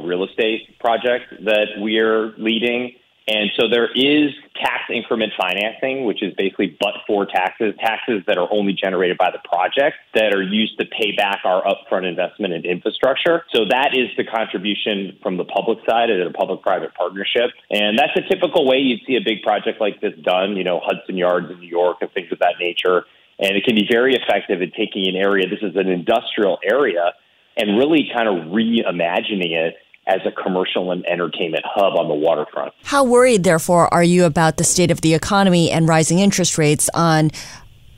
real 0.00 0.24
estate 0.24 0.78
project 0.80 1.44
that 1.44 1.68
we're 1.78 2.34
leading. 2.36 2.94
And 3.28 3.50
so 3.56 3.68
there 3.68 3.88
is 3.94 4.32
tax 4.56 4.90
increment 4.92 5.32
financing, 5.38 6.04
which 6.04 6.22
is 6.22 6.34
basically 6.34 6.76
but 6.80 6.94
for 7.06 7.24
taxes, 7.24 7.74
taxes 7.78 8.22
that 8.26 8.36
are 8.36 8.48
only 8.52 8.72
generated 8.72 9.16
by 9.16 9.30
the 9.30 9.38
project 9.46 9.96
that 10.14 10.34
are 10.34 10.42
used 10.42 10.78
to 10.78 10.86
pay 10.86 11.12
back 11.12 11.40
our 11.44 11.62
upfront 11.62 12.08
investment 12.08 12.52
in 12.52 12.64
infrastructure. 12.64 13.44
So 13.54 13.64
that 13.70 13.90
is 13.94 14.08
the 14.16 14.24
contribution 14.24 15.18
from 15.22 15.36
the 15.36 15.44
public 15.44 15.78
side 15.88 16.10
at 16.10 16.26
a 16.26 16.30
public 16.30 16.62
private 16.62 16.94
partnership. 16.94 17.50
And 17.70 17.98
that's 17.98 18.16
a 18.16 18.28
typical 18.28 18.66
way 18.66 18.78
you'd 18.78 19.02
see 19.06 19.16
a 19.16 19.24
big 19.24 19.42
project 19.42 19.80
like 19.80 20.00
this 20.00 20.14
done, 20.22 20.56
you 20.56 20.64
know, 20.64 20.80
Hudson 20.82 21.16
Yards 21.16 21.50
in 21.50 21.60
New 21.60 21.68
York 21.68 21.98
and 22.00 22.10
things 22.12 22.32
of 22.32 22.40
that 22.40 22.54
nature. 22.58 23.04
And 23.38 23.56
it 23.56 23.64
can 23.64 23.74
be 23.74 23.86
very 23.90 24.14
effective 24.14 24.62
at 24.62 24.74
taking 24.74 25.08
an 25.08 25.16
area, 25.16 25.48
this 25.48 25.62
is 25.62 25.76
an 25.76 25.88
industrial 25.88 26.58
area, 26.64 27.12
and 27.56 27.78
really 27.78 28.10
kind 28.14 28.28
of 28.28 28.52
reimagining 28.52 29.52
it 29.52 29.76
as 30.06 30.20
a 30.26 30.32
commercial 30.32 30.90
and 30.90 31.06
entertainment 31.06 31.64
hub 31.66 31.94
on 31.96 32.08
the 32.08 32.14
waterfront. 32.14 32.72
How 32.84 33.04
worried, 33.04 33.44
therefore, 33.44 33.92
are 33.94 34.02
you 34.02 34.24
about 34.24 34.56
the 34.56 34.64
state 34.64 34.90
of 34.90 35.00
the 35.00 35.14
economy 35.14 35.70
and 35.70 35.86
rising 35.88 36.18
interest 36.18 36.58
rates 36.58 36.90
on 36.94 37.30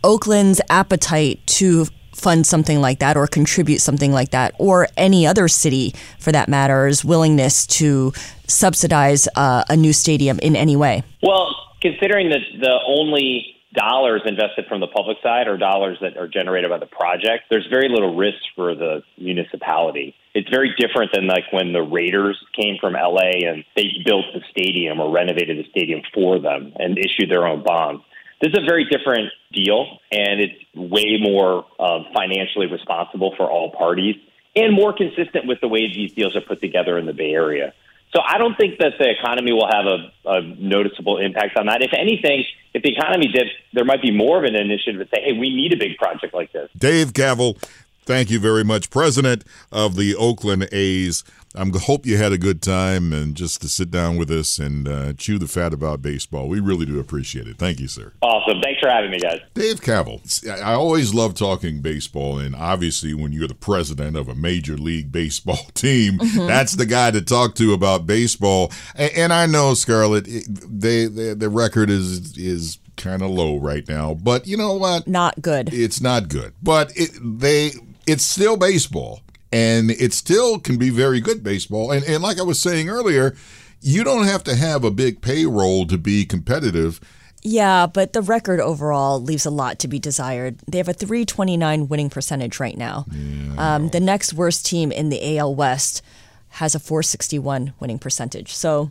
Oakland's 0.02 0.60
appetite 0.68 1.46
to 1.46 1.86
fund 2.12 2.46
something 2.46 2.80
like 2.80 3.00
that 3.00 3.16
or 3.16 3.26
contribute 3.26 3.80
something 3.80 4.12
like 4.12 4.30
that, 4.30 4.54
or 4.58 4.86
any 4.96 5.26
other 5.26 5.48
city 5.48 5.94
for 6.18 6.30
that 6.30 6.48
matter's 6.48 7.04
willingness 7.04 7.66
to 7.66 8.12
subsidize 8.46 9.26
uh, 9.36 9.64
a 9.68 9.76
new 9.76 9.92
stadium 9.92 10.38
in 10.40 10.54
any 10.54 10.76
way? 10.76 11.02
Well, 11.22 11.54
considering 11.80 12.28
that 12.30 12.40
the 12.60 12.78
only 12.86 13.53
dollars 13.74 14.22
invested 14.24 14.66
from 14.68 14.80
the 14.80 14.86
public 14.86 15.18
side 15.22 15.48
or 15.48 15.56
dollars 15.56 15.98
that 16.00 16.16
are 16.16 16.28
generated 16.28 16.70
by 16.70 16.78
the 16.78 16.86
project, 16.86 17.44
there's 17.50 17.66
very 17.68 17.88
little 17.88 18.14
risk 18.16 18.38
for 18.54 18.74
the 18.74 19.02
municipality. 19.18 20.14
It's 20.34 20.48
very 20.48 20.74
different 20.78 21.12
than 21.12 21.26
like 21.26 21.52
when 21.52 21.72
the 21.72 21.82
Raiders 21.82 22.38
came 22.58 22.76
from 22.80 22.94
LA 22.94 23.46
and 23.46 23.64
they 23.76 23.88
built 24.04 24.24
the 24.32 24.40
stadium 24.50 25.00
or 25.00 25.12
renovated 25.12 25.58
the 25.58 25.68
stadium 25.70 26.00
for 26.12 26.38
them 26.38 26.72
and 26.76 26.98
issued 26.98 27.30
their 27.30 27.46
own 27.46 27.62
bonds. 27.62 28.02
This 28.40 28.52
is 28.52 28.58
a 28.62 28.66
very 28.66 28.84
different 28.84 29.30
deal, 29.52 29.98
and 30.10 30.40
it's 30.40 30.54
way 30.74 31.18
more 31.20 31.64
um, 31.78 32.06
financially 32.14 32.66
responsible 32.66 33.34
for 33.36 33.50
all 33.50 33.70
parties 33.70 34.16
and 34.56 34.74
more 34.74 34.92
consistent 34.92 35.46
with 35.46 35.60
the 35.60 35.68
way 35.68 35.92
these 35.92 36.12
deals 36.12 36.36
are 36.36 36.40
put 36.40 36.60
together 36.60 36.98
in 36.98 37.06
the 37.06 37.12
Bay 37.12 37.32
Area. 37.32 37.72
So 38.14 38.22
I 38.24 38.38
don't 38.38 38.56
think 38.56 38.78
that 38.78 38.92
the 38.98 39.10
economy 39.10 39.52
will 39.52 39.66
have 39.66 39.86
a, 39.86 40.30
a, 40.30 40.42
noticeable 40.42 41.18
impact 41.18 41.56
on 41.58 41.66
that. 41.66 41.82
If 41.82 41.90
anything, 41.92 42.44
if 42.72 42.82
the 42.82 42.92
economy 42.96 43.26
dips, 43.26 43.50
there 43.72 43.84
might 43.84 44.02
be 44.02 44.12
more 44.12 44.38
of 44.38 44.44
an 44.44 44.54
initiative 44.54 45.00
to 45.00 45.08
say, 45.12 45.22
hey, 45.24 45.32
we 45.32 45.50
need 45.50 45.72
a 45.72 45.76
big 45.76 45.96
project 45.96 46.32
like 46.32 46.52
this. 46.52 46.70
Dave 46.78 47.12
Kaval, 47.12 47.60
thank 48.04 48.30
you 48.30 48.38
very 48.38 48.62
much, 48.62 48.88
President 48.90 49.42
of 49.72 49.96
the 49.96 50.14
Oakland 50.14 50.68
A's. 50.70 51.24
I 51.56 51.64
hope 51.84 52.04
you 52.04 52.16
had 52.16 52.32
a 52.32 52.38
good 52.38 52.60
time 52.60 53.12
and 53.12 53.36
just 53.36 53.60
to 53.62 53.68
sit 53.68 53.90
down 53.90 54.16
with 54.16 54.30
us 54.30 54.58
and 54.58 54.88
uh, 54.88 55.12
chew 55.12 55.38
the 55.38 55.46
fat 55.46 55.72
about 55.72 56.02
baseball. 56.02 56.48
We 56.48 56.58
really 56.58 56.84
do 56.84 56.98
appreciate 56.98 57.46
it. 57.46 57.58
Thank 57.58 57.78
you, 57.78 57.86
sir. 57.86 58.12
Awesome. 58.22 58.60
Thanks 58.60 58.80
for 58.80 58.88
having 58.88 59.12
me, 59.12 59.20
guys. 59.20 59.38
Dave 59.54 59.80
Kaval. 59.80 60.20
I 60.60 60.72
always 60.72 61.14
love 61.14 61.34
talking 61.34 61.80
baseball, 61.80 62.38
and 62.38 62.56
obviously, 62.56 63.14
when 63.14 63.32
you're 63.32 63.46
the 63.46 63.54
president 63.54 64.16
of 64.16 64.28
a 64.28 64.34
major 64.34 64.76
league 64.76 65.12
baseball 65.12 65.64
team, 65.74 66.18
mm-hmm. 66.18 66.46
that's 66.46 66.72
the 66.72 66.86
guy 66.86 67.12
to 67.12 67.22
talk 67.22 67.54
to 67.56 67.72
about 67.72 68.06
baseball. 68.06 68.72
And, 68.96 69.12
and 69.12 69.32
I 69.32 69.46
know, 69.46 69.74
Scarlet, 69.74 70.24
they, 70.24 71.06
they 71.06 71.34
the 71.34 71.48
record 71.48 71.88
is 71.88 72.36
is 72.36 72.78
kind 72.96 73.22
of 73.22 73.30
low 73.30 73.58
right 73.58 73.88
now, 73.88 74.14
but 74.14 74.46
you 74.46 74.56
know 74.56 74.74
what? 74.74 75.06
Not 75.06 75.40
good. 75.40 75.72
It's 75.72 76.00
not 76.00 76.28
good, 76.28 76.52
but 76.62 76.92
it, 76.96 77.10
they 77.22 77.72
it's 78.06 78.24
still 78.24 78.56
baseball 78.56 79.20
and 79.54 79.92
it 79.92 80.12
still 80.12 80.58
can 80.58 80.78
be 80.78 80.90
very 80.90 81.20
good 81.20 81.44
baseball. 81.44 81.92
And, 81.92 82.04
and 82.06 82.20
like 82.20 82.40
I 82.40 82.42
was 82.42 82.60
saying 82.60 82.88
earlier, 82.88 83.36
you 83.80 84.02
don't 84.02 84.26
have 84.26 84.42
to 84.44 84.56
have 84.56 84.82
a 84.82 84.90
big 84.90 85.20
payroll 85.20 85.86
to 85.86 85.96
be 85.96 86.24
competitive. 86.24 87.00
Yeah, 87.42 87.86
but 87.86 88.14
the 88.14 88.22
record 88.22 88.58
overall 88.58 89.22
leaves 89.22 89.46
a 89.46 89.50
lot 89.50 89.78
to 89.80 89.88
be 89.88 90.00
desired. 90.00 90.58
They 90.66 90.78
have 90.78 90.88
a 90.88 90.92
329 90.92 91.86
winning 91.86 92.10
percentage 92.10 92.58
right 92.58 92.76
now. 92.76 93.06
Yeah, 93.12 93.76
um, 93.76 93.88
the 93.90 94.00
next 94.00 94.34
worst 94.34 94.66
team 94.66 94.90
in 94.90 95.10
the 95.10 95.38
AL 95.38 95.54
West 95.54 96.02
has 96.48 96.74
a 96.74 96.80
461 96.80 97.74
winning 97.78 98.00
percentage. 98.00 98.52
So 98.52 98.90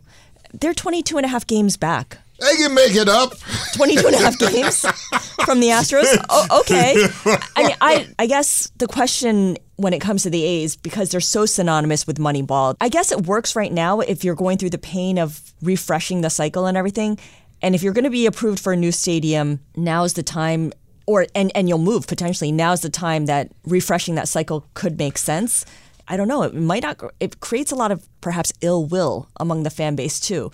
they're 0.54 0.74
22 0.74 1.18
and 1.18 1.26
a 1.26 1.30
half 1.30 1.46
games 1.46 1.76
back. 1.76 2.20
They 2.40 2.56
can 2.58 2.74
make 2.74 2.96
it 2.96 3.08
up. 3.08 3.34
22 3.76 4.08
and 4.08 4.16
a 4.16 4.20
half 4.20 4.38
games 4.38 4.82
from 5.46 5.60
the 5.60 5.70
Astros? 5.70 6.06
Oh, 6.30 6.62
okay. 6.62 7.08
I 7.56 7.64
mean, 7.64 7.76
I, 7.82 8.08
I 8.20 8.28
guess 8.28 8.72
the 8.78 8.88
question 8.88 9.58
when 9.78 9.94
it 9.94 10.00
comes 10.00 10.24
to 10.24 10.30
the 10.30 10.44
A's 10.44 10.76
because 10.76 11.10
they're 11.10 11.22
so 11.22 11.46
synonymous 11.46 12.06
with 12.06 12.18
Moneyball. 12.18 12.76
I 12.80 12.90
guess 12.90 13.12
it 13.12 13.26
works 13.26 13.56
right 13.56 13.72
now 13.72 14.00
if 14.02 14.24
you're 14.24 14.36
going 14.36 14.58
through 14.58 14.70
the 14.70 14.78
pain 14.78 15.18
of 15.18 15.42
refreshing 15.62 16.22
the 16.22 16.30
cycle 16.30 16.66
and 16.66 16.78
everything. 16.78 17.18
And 17.62 17.74
if 17.76 17.82
you're 17.82 17.94
going 17.94 18.04
to 18.04 18.10
be 18.10 18.26
approved 18.26 18.60
for 18.60 18.74
a 18.74 18.78
new 18.78 18.92
stadium, 18.92 19.60
now's 19.76 20.14
the 20.14 20.24
time 20.24 20.72
or 21.06 21.26
and 21.36 21.52
and 21.56 21.68
you'll 21.68 21.80
move 21.80 22.08
potentially. 22.08 22.52
Now's 22.52 22.82
the 22.82 22.90
time 22.90 23.26
that 23.26 23.52
refreshing 23.66 24.16
that 24.16 24.28
cycle 24.28 24.66
could 24.74 24.98
make 24.98 25.18
sense. 25.18 25.66
I 26.08 26.18
don't 26.18 26.28
know. 26.28 26.44
It 26.44 26.54
might 26.54 26.84
not. 26.84 27.02
It 27.20 27.40
creates 27.40 27.72
a 27.72 27.76
lot 27.76 27.92
of 27.92 28.08
perhaps 28.22 28.52
ill 28.62 28.86
will 28.86 29.30
among 29.40 29.64
the 29.64 29.70
fan 29.70 29.96
base 29.96 30.20
too. 30.20 30.52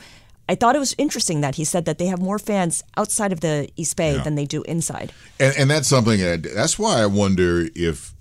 I 0.50 0.56
thought 0.56 0.76
it 0.76 0.80
was 0.80 0.96
interesting 0.98 1.42
that 1.42 1.56
he 1.56 1.64
said 1.64 1.86
that 1.86 2.00
they 2.00 2.08
have 2.08 2.20
more 2.20 2.40
fans 2.40 2.84
outside 2.98 3.32
of 3.32 3.42
the 3.42 3.70
East 3.76 3.96
Bay 3.96 4.16
yeah. 4.16 4.24
than 4.24 4.34
they 4.34 4.46
do 4.46 4.64
inside. 4.64 5.14
And, 5.40 5.54
and 5.56 5.70
that's 5.70 5.88
something 5.88 6.20
that, 6.20 6.42
that's 6.56 6.80
why 6.80 7.04
I 7.04 7.06
wonder 7.06 7.68
if 7.76 8.16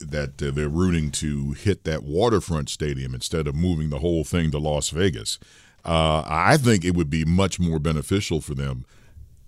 that 0.00 0.42
uh, 0.42 0.50
they're 0.50 0.68
rooting 0.68 1.10
to 1.10 1.52
hit 1.52 1.84
that 1.84 2.02
waterfront 2.02 2.70
stadium 2.70 3.14
instead 3.14 3.46
of 3.46 3.54
moving 3.54 3.90
the 3.90 3.98
whole 3.98 4.24
thing 4.24 4.50
to 4.52 4.58
Las 4.58 4.88
Vegas. 4.88 5.38
Uh, 5.84 6.24
I 6.26 6.56
think 6.56 6.86
it 6.86 6.94
would 6.94 7.10
be 7.10 7.26
much 7.26 7.60
more 7.60 7.78
beneficial 7.78 8.40
for 8.40 8.54
them 8.54 8.86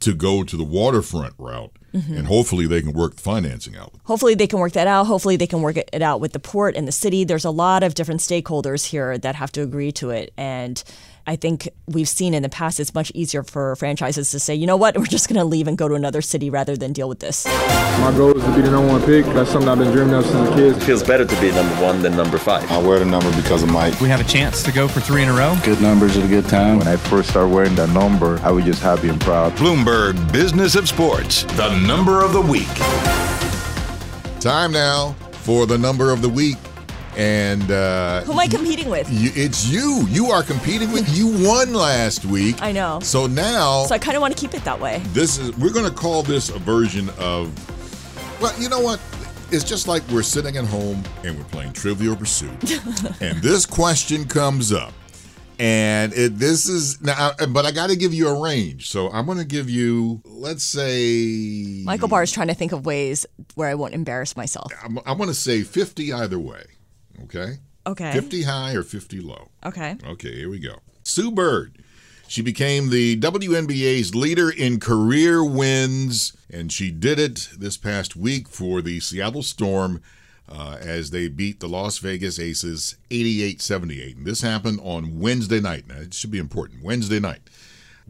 to 0.01 0.15
go 0.15 0.45
to 0.45 0.57
the 0.59 0.65
waterfront 0.65 1.33
route. 1.39 1.73
Mm-hmm. 1.95 2.19
And 2.19 2.27
hopefully 2.27 2.67
they 2.67 2.83
can 2.83 2.93
work 2.93 3.15
the 3.15 3.23
financing 3.23 3.77
out. 3.77 3.95
Hopefully 4.05 4.35
they 4.35 4.47
can 4.47 4.59
work 4.59 4.75
that 4.75 4.87
out. 4.87 5.05
Hopefully 5.05 5.37
they 5.37 5.47
can 5.47 5.63
work 5.63 5.79
it 5.79 6.03
out 6.03 6.21
with 6.21 6.35
the 6.35 6.39
port 6.39 6.77
and 6.77 6.87
the 6.87 6.93
city. 6.93 7.25
There's 7.25 7.47
a 7.47 7.51
lot 7.51 7.83
of 7.83 7.95
different 7.95 8.21
stakeholders 8.21 8.85
here 8.85 9.17
that 9.17 9.37
have 9.37 9.51
to 9.53 9.63
agree 9.63 9.93
to 9.93 10.11
it. 10.11 10.35
And 10.37 10.85
I 11.29 11.35
think 11.35 11.69
we've 11.87 12.09
seen 12.09 12.35
in 12.35 12.45
the 12.45 12.49
past 12.49 12.79
it's 12.79 12.95
much 12.95 13.11
easier 13.13 13.43
for 13.43 13.75
franchises 13.77 14.31
to 14.31 14.39
say, 14.39 14.55
you 14.55 14.67
know 14.67 14.77
what, 14.77 14.97
we're 14.99 15.07
just 15.07 15.29
going 15.29 15.39
to 15.39 15.45
leave 15.45 15.67
and 15.67 15.77
go 15.77 15.89
to 15.89 15.95
another 15.95 16.23
city 16.23 16.51
rather 16.51 16.77
than 16.77 16.93
deal 16.93 17.09
with 17.09 17.19
this. 17.19 17.47
My 17.47 18.13
goal 18.17 18.37
is 18.37 18.45
to 18.45 18.55
be 18.55 18.63
the 18.63 18.71
number 18.71 18.93
one 18.93 19.03
pick. 19.05 19.25
That's 19.27 19.51
something 19.51 19.69
I've 19.69 19.79
been 19.79 19.91
dreaming 19.93 20.15
of 20.15 20.25
since 20.25 20.49
a 20.49 20.55
kid. 20.55 20.77
It 20.77 20.81
feels 20.85 21.03
better 21.03 21.25
to 21.25 21.41
be 21.41 21.51
number 21.51 21.75
one 21.83 22.03
than 22.03 22.17
number 22.17 22.39
five. 22.39 22.71
I 22.71 22.79
wear 22.79 22.99
the 23.01 23.05
number 23.05 23.35
because 23.35 23.63
of 23.63 23.71
Mike. 23.71 24.01
We 24.01 24.09
have 24.09 24.21
a 24.21 24.25
chance 24.25 24.63
to 24.63 24.73
go 24.73 24.87
for 24.87 25.01
three 25.01 25.23
in 25.23 25.29
a 25.29 25.33
row. 25.33 25.57
Good 25.65 25.81
numbers 25.81 26.17
at 26.17 26.25
a 26.25 26.29
good 26.29 26.49
time. 26.49 26.79
When 26.79 26.89
I 26.89 26.97
first 26.97 27.31
started 27.31 27.53
wearing 27.53 27.75
that 27.75 27.91
number, 27.91 28.39
I 28.43 28.51
was 28.53 28.65
just 28.65 28.83
happy 28.83 29.09
and 29.09 29.21
proud. 29.21 29.53
Bloomberg 29.57 30.33
Business 30.33 30.77
of 30.77 30.89
Sports, 30.89 31.43
the 31.55 31.77
number 31.81 32.23
of 32.23 32.33
the 32.33 32.41
week. 32.41 32.69
Time 34.41 34.71
now 34.71 35.17
for 35.43 35.67
the 35.67 35.79
number 35.79 36.13
of 36.13 36.23
the 36.23 36.29
week. 36.29 36.57
And 37.17 37.71
uh, 37.71 38.23
Who 38.25 38.33
am 38.33 38.39
I 38.39 38.47
competing 38.47 38.91
with? 38.91 39.11
you, 39.11 39.31
it's 39.35 39.67
you. 39.69 40.07
You 40.11 40.27
are 40.27 40.43
competing 40.43 40.93
with. 40.93 41.09
You 41.17 41.29
won 41.49 41.73
last 41.73 42.25
week. 42.27 42.61
I 42.61 42.73
know. 42.73 43.01
So 43.01 43.27
now 43.27 43.85
So 43.85 43.95
I 43.95 43.99
kind 43.99 44.17
of 44.17 44.21
want 44.21 44.37
to 44.37 44.41
keep 44.41 44.53
it 44.55 44.63
that 44.65 44.79
way. 44.79 45.01
this 45.09 45.39
is 45.39 45.57
we're 45.57 45.73
going 45.73 45.89
to 45.89 45.95
call 45.97 46.23
this 46.23 46.51
a 46.51 46.59
version 46.59 47.09
of 47.19 47.51
well 48.41 48.53
you 48.61 48.69
know 48.69 48.81
what 48.81 49.01
it's 49.51 49.65
just 49.65 49.89
like 49.89 50.03
we're 50.11 50.23
sitting 50.23 50.57
at 50.59 50.65
home 50.67 51.03
and 51.25 51.39
we're 51.39 51.45
playing 51.45 51.73
trivial 51.73 52.15
pursuit 52.17 52.51
and 53.23 53.41
this 53.43 53.65
question 53.65 54.27
comes 54.27 54.73
up 54.73 54.93
and 55.59 56.13
it 56.13 56.37
this 56.39 56.69
is 56.69 57.01
now 57.01 57.31
but 57.51 57.65
i 57.65 57.71
got 57.71 57.89
to 57.89 57.97
give 57.97 58.13
you 58.13 58.29
a 58.29 58.43
range 58.43 58.91
so 58.91 59.11
i'm 59.13 59.25
going 59.25 59.39
to 59.39 59.45
give 59.45 59.71
you 59.71 60.21
let's 60.27 60.63
say 60.65 61.83
Michael 61.85 62.09
Barr 62.09 62.25
is 62.25 62.33
trying 62.33 62.49
to 62.49 62.55
think 62.55 62.73
of 62.73 62.85
ways 62.85 63.25
where 63.55 63.69
I 63.71 63.75
won't 63.75 63.95
embarrass 63.95 64.37
myself. 64.37 64.71
i'm, 64.85 64.99
I'm 65.07 65.17
going 65.17 65.31
to 65.31 65.35
say 65.35 65.63
50 65.63 66.13
either 66.13 66.39
way 66.39 66.65
okay 67.25 67.59
Okay. 67.87 68.13
50 68.13 68.43
high 68.43 68.75
or 68.75 68.83
50 68.83 69.21
low 69.21 69.49
Okay. 69.65 69.97
Okay, 70.05 70.35
here 70.35 70.51
we 70.51 70.59
go. 70.59 70.81
Sue 71.05 71.31
Bird. 71.31 71.79
She 72.29 72.43
became 72.43 72.91
the 72.91 73.17
WNBA's 73.21 74.13
leader 74.15 74.51
in 74.51 74.81
career 74.81 75.45
wins, 75.45 76.37
and 76.53 76.73
she 76.73 76.91
did 76.91 77.21
it 77.21 77.49
this 77.57 77.77
past 77.77 78.17
week 78.17 78.49
for 78.49 78.83
the 78.83 78.99
Seattle 78.99 79.45
Storm 79.45 80.03
uh, 80.49 80.77
as 80.81 81.11
they 81.11 81.29
beat 81.29 81.61
the 81.61 81.69
Las 81.69 81.99
Vegas 81.99 82.41
Aces 82.41 82.97
88 83.13 83.63
78. 83.63 84.17
And 84.17 84.27
this 84.27 84.41
happened 84.41 84.81
on 84.83 85.21
Wednesday 85.21 85.61
night. 85.61 85.87
Now, 85.87 85.99
it 85.99 86.15
should 86.15 86.33
be 86.33 86.39
important. 86.39 86.83
Wednesday 86.83 87.21
night. 87.21 87.43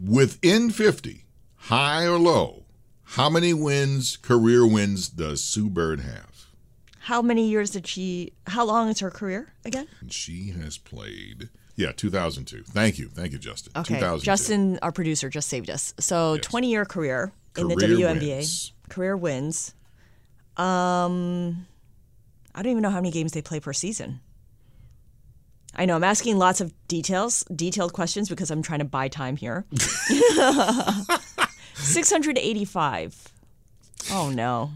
Within 0.03 0.71
50, 0.71 1.25
high 1.55 2.05
or 2.05 2.17
low, 2.17 2.63
how 3.03 3.29
many 3.29 3.53
wins, 3.53 4.17
career 4.17 4.65
wins, 4.65 5.09
does 5.09 5.43
Sue 5.43 5.69
Bird 5.69 5.99
have? 6.01 6.26
How 7.07 7.21
many 7.21 7.47
years 7.47 7.69
did 7.69 7.87
she? 7.87 8.33
How 8.47 8.65
long 8.65 8.89
is 8.89 8.99
her 8.99 9.09
career 9.09 9.53
again? 9.63 9.87
She 10.09 10.51
has 10.51 10.77
played, 10.77 11.47
yeah, 11.77 11.93
2002. 11.95 12.63
Thank 12.63 12.99
you. 12.99 13.07
Thank 13.07 13.31
you, 13.31 13.37
Justin. 13.39 13.71
Okay. 13.77 13.93
2002. 13.95 14.25
Justin, 14.25 14.77
our 14.81 14.91
producer, 14.91 15.29
just 15.29 15.47
saved 15.47 15.69
us. 15.69 15.93
So, 16.01 16.33
Yes. 16.33 16.43
20 16.43 16.69
year 16.69 16.83
career, 16.83 17.31
in 17.57 17.69
the 17.69 17.75
Career 17.75 17.95
WNBA. 18.15 18.35
wins. 18.39 18.73
Career 18.89 19.15
wins. 19.15 19.73
Um, 20.57 21.65
I 22.53 22.61
don't 22.61 22.71
even 22.71 22.83
know 22.83 22.89
how 22.89 22.97
many 22.99 23.11
games 23.11 23.31
they 23.31 23.41
play 23.41 23.61
per 23.61 23.71
season. 23.71 24.19
I 25.75 25.85
know 25.85 25.95
I'm 25.95 26.03
asking 26.03 26.37
lots 26.37 26.59
of 26.59 26.73
details, 26.89 27.45
detailed 27.55 27.93
questions 27.93 28.27
because 28.27 28.51
I'm 28.51 28.61
trying 28.61 28.79
to 28.79 28.85
buy 28.85 29.07
time 29.07 29.37
here. 29.37 29.63
685. 31.75 33.29
Oh 34.11 34.29
no. 34.29 34.71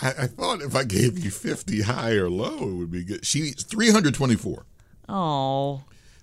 I, 0.00 0.08
I 0.08 0.26
thought 0.26 0.60
if 0.62 0.74
I 0.74 0.84
gave 0.84 1.18
you 1.18 1.30
50 1.30 1.82
high 1.82 2.12
or 2.12 2.28
low, 2.28 2.58
it 2.68 2.74
would 2.74 2.90
be 2.90 3.04
good. 3.04 3.24
She's 3.24 3.62
324. 3.62 4.66
Oh. 5.08 5.82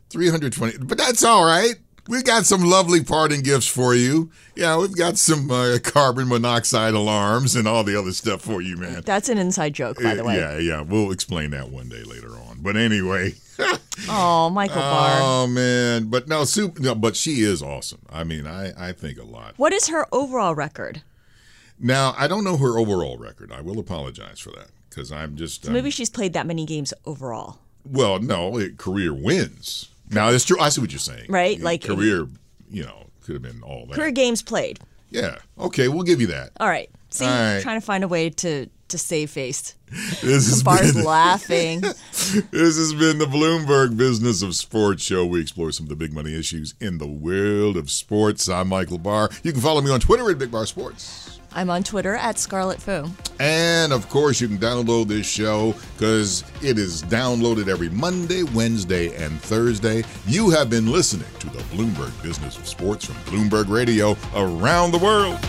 320. 0.10 0.80
But 0.86 0.98
that's 0.98 1.24
all 1.24 1.46
right. 1.46 1.76
We've 2.08 2.24
got 2.24 2.46
some 2.46 2.64
lovely 2.64 3.04
parting 3.04 3.42
gifts 3.42 3.68
for 3.68 3.94
you. 3.94 4.32
Yeah, 4.56 4.78
we've 4.78 4.96
got 4.96 5.18
some 5.18 5.50
uh, 5.52 5.78
carbon 5.84 6.28
monoxide 6.30 6.96
alarms 6.96 7.56
and 7.56 7.68
all 7.68 7.84
the 7.84 7.98
other 7.98 8.12
stuff 8.12 8.42
for 8.42 8.60
you, 8.60 8.76
man. 8.76 9.04
That's 9.06 9.30
an 9.30 9.38
inside 9.38 9.74
joke, 9.74 10.02
by 10.02 10.16
the 10.16 10.24
way. 10.24 10.36
Yeah, 10.38 10.58
yeah. 10.58 10.82
We'll 10.82 11.12
explain 11.12 11.52
that 11.52 11.70
one 11.70 11.90
day 11.90 12.04
later 12.04 12.32
on. 12.32 12.58
But 12.62 12.76
anyway. 12.76 13.34
Oh, 14.10 14.50
Michael 14.50 14.82
Barr. 14.82 15.20
Oh 15.22 15.48
man, 15.48 16.06
but 16.06 16.28
no, 16.28 16.46
soup. 16.46 16.80
No, 16.80 16.96
but 16.96 17.16
she 17.16 17.42
is 17.42 17.62
awesome. 17.62 18.00
I 18.10 18.24
mean, 18.24 18.48
I 18.48 18.72
I 18.90 18.94
think 18.94 19.20
a 19.20 19.24
lot. 19.24 19.54
What 19.58 19.74
is 19.74 19.90
her 19.90 20.08
overall 20.12 20.56
record? 20.56 21.04
Now 21.82 22.14
I 22.18 22.28
don't 22.28 22.44
know 22.44 22.58
her 22.58 22.78
overall 22.78 23.18
record. 23.18 23.52
I 23.52 23.62
will 23.62 23.80
apologize 23.80 24.40
for 24.40 24.52
that 24.52 24.68
because 24.90 25.12
I'm 25.12 25.36
just 25.36 25.64
So 25.66 25.70
um, 25.70 25.74
maybe 25.74 25.90
she's 25.90 26.10
played 26.10 26.34
that 26.34 26.46
many 26.48 26.66
games 26.66 26.94
overall. 27.06 27.60
Well, 27.84 28.20
no, 28.20 28.58
it, 28.58 28.78
career 28.78 29.14
wins. 29.14 29.90
Now 30.10 30.30
it's 30.30 30.46
true. 30.46 30.60
I 30.60 30.70
see 30.70 30.82
what 30.82 30.92
you're 30.92 31.00
saying. 31.00 31.26
Right, 31.30 31.60
like- 31.60 31.84
career, 31.84 32.28
you 32.70 32.84
know, 32.84 33.06
could 33.24 33.34
have 33.34 33.42
been 33.42 33.64
all 33.64 33.86
that. 33.88 33.96
Career 33.96 34.12
games 34.12 34.42
played. 34.44 34.80
Yeah. 35.10 35.38
Okay, 35.60 35.88
we'll 35.88 36.04
give 36.04 36.22
you 36.22 36.28
that. 36.28 36.52
All 36.60 36.68
right. 36.70 36.90
See, 37.10 37.26
All 37.26 37.32
right. 37.32 37.62
trying 37.62 37.80
to 37.80 37.86
find 37.86 38.04
a 38.04 38.08
way 38.08 38.30
to 38.30 38.68
to 38.90 38.98
save 38.98 39.32
face. 39.32 39.76
This 40.22 40.50
has 40.50 40.64
Barr's 40.64 40.94
been 40.94 41.04
laughing. 41.06 41.82
this 41.82 42.78
has 42.78 42.94
been 42.94 43.18
the 43.18 43.26
Bloomberg 43.26 43.98
Business 43.98 44.42
of 44.42 44.56
Sports 44.56 45.04
show. 45.04 45.26
We 45.26 45.42
explore 45.42 45.72
some 45.72 45.86
of 45.86 45.90
the 45.90 45.96
big 45.98 46.14
money 46.14 46.34
issues 46.38 46.76
in 46.80 46.98
the 46.98 47.08
world 47.08 47.76
of 47.76 47.90
sports. 47.92 48.48
I'm 48.48 48.70
Michael 48.70 48.98
Barr. 49.00 49.30
You 49.44 49.52
can 49.52 49.60
follow 49.62 49.82
me 49.82 49.92
on 49.92 50.00
Twitter 50.00 50.30
at 50.30 50.38
Big 50.40 50.52
Bar 50.52 50.66
Sports. 50.66 51.31
I'm 51.54 51.70
on 51.70 51.84
Twitter 51.84 52.16
at 52.16 52.40
Scarlet 52.40 52.82
Fu. 52.82 53.06
And 53.40 53.92
of 53.92 54.08
course, 54.08 54.40
you 54.40 54.48
can 54.48 54.58
download 54.58 55.08
this 55.08 55.26
show 55.26 55.74
because 55.94 56.44
it 56.62 56.78
is 56.78 57.04
downloaded 57.04 57.68
every 57.68 57.90
Monday, 57.90 58.44
Wednesday, 58.44 59.16
and 59.16 59.42
Thursday. 59.42 60.04
You 60.28 60.50
have 60.52 60.70
been 60.70 60.92
listening 60.92 61.28
to 61.40 61.50
the 61.50 61.60
Bloomberg 61.76 62.22
Business 62.24 62.58
of 62.58 62.68
Sports 62.68 63.06
from 63.06 63.16
Bloomberg 63.26 63.70
Radio 63.70 64.16
around 64.36 64.92
the 64.92 65.00
world. 65.00 65.40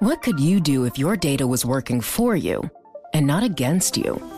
What 0.00 0.22
could 0.22 0.38
you 0.38 0.60
do 0.60 0.84
if 0.84 0.96
your 0.96 1.16
data 1.16 1.46
was 1.46 1.66
working 1.66 2.00
for 2.00 2.36
you 2.36 2.70
and 3.12 3.26
not 3.26 3.42
against 3.42 3.96
you? 3.96 4.37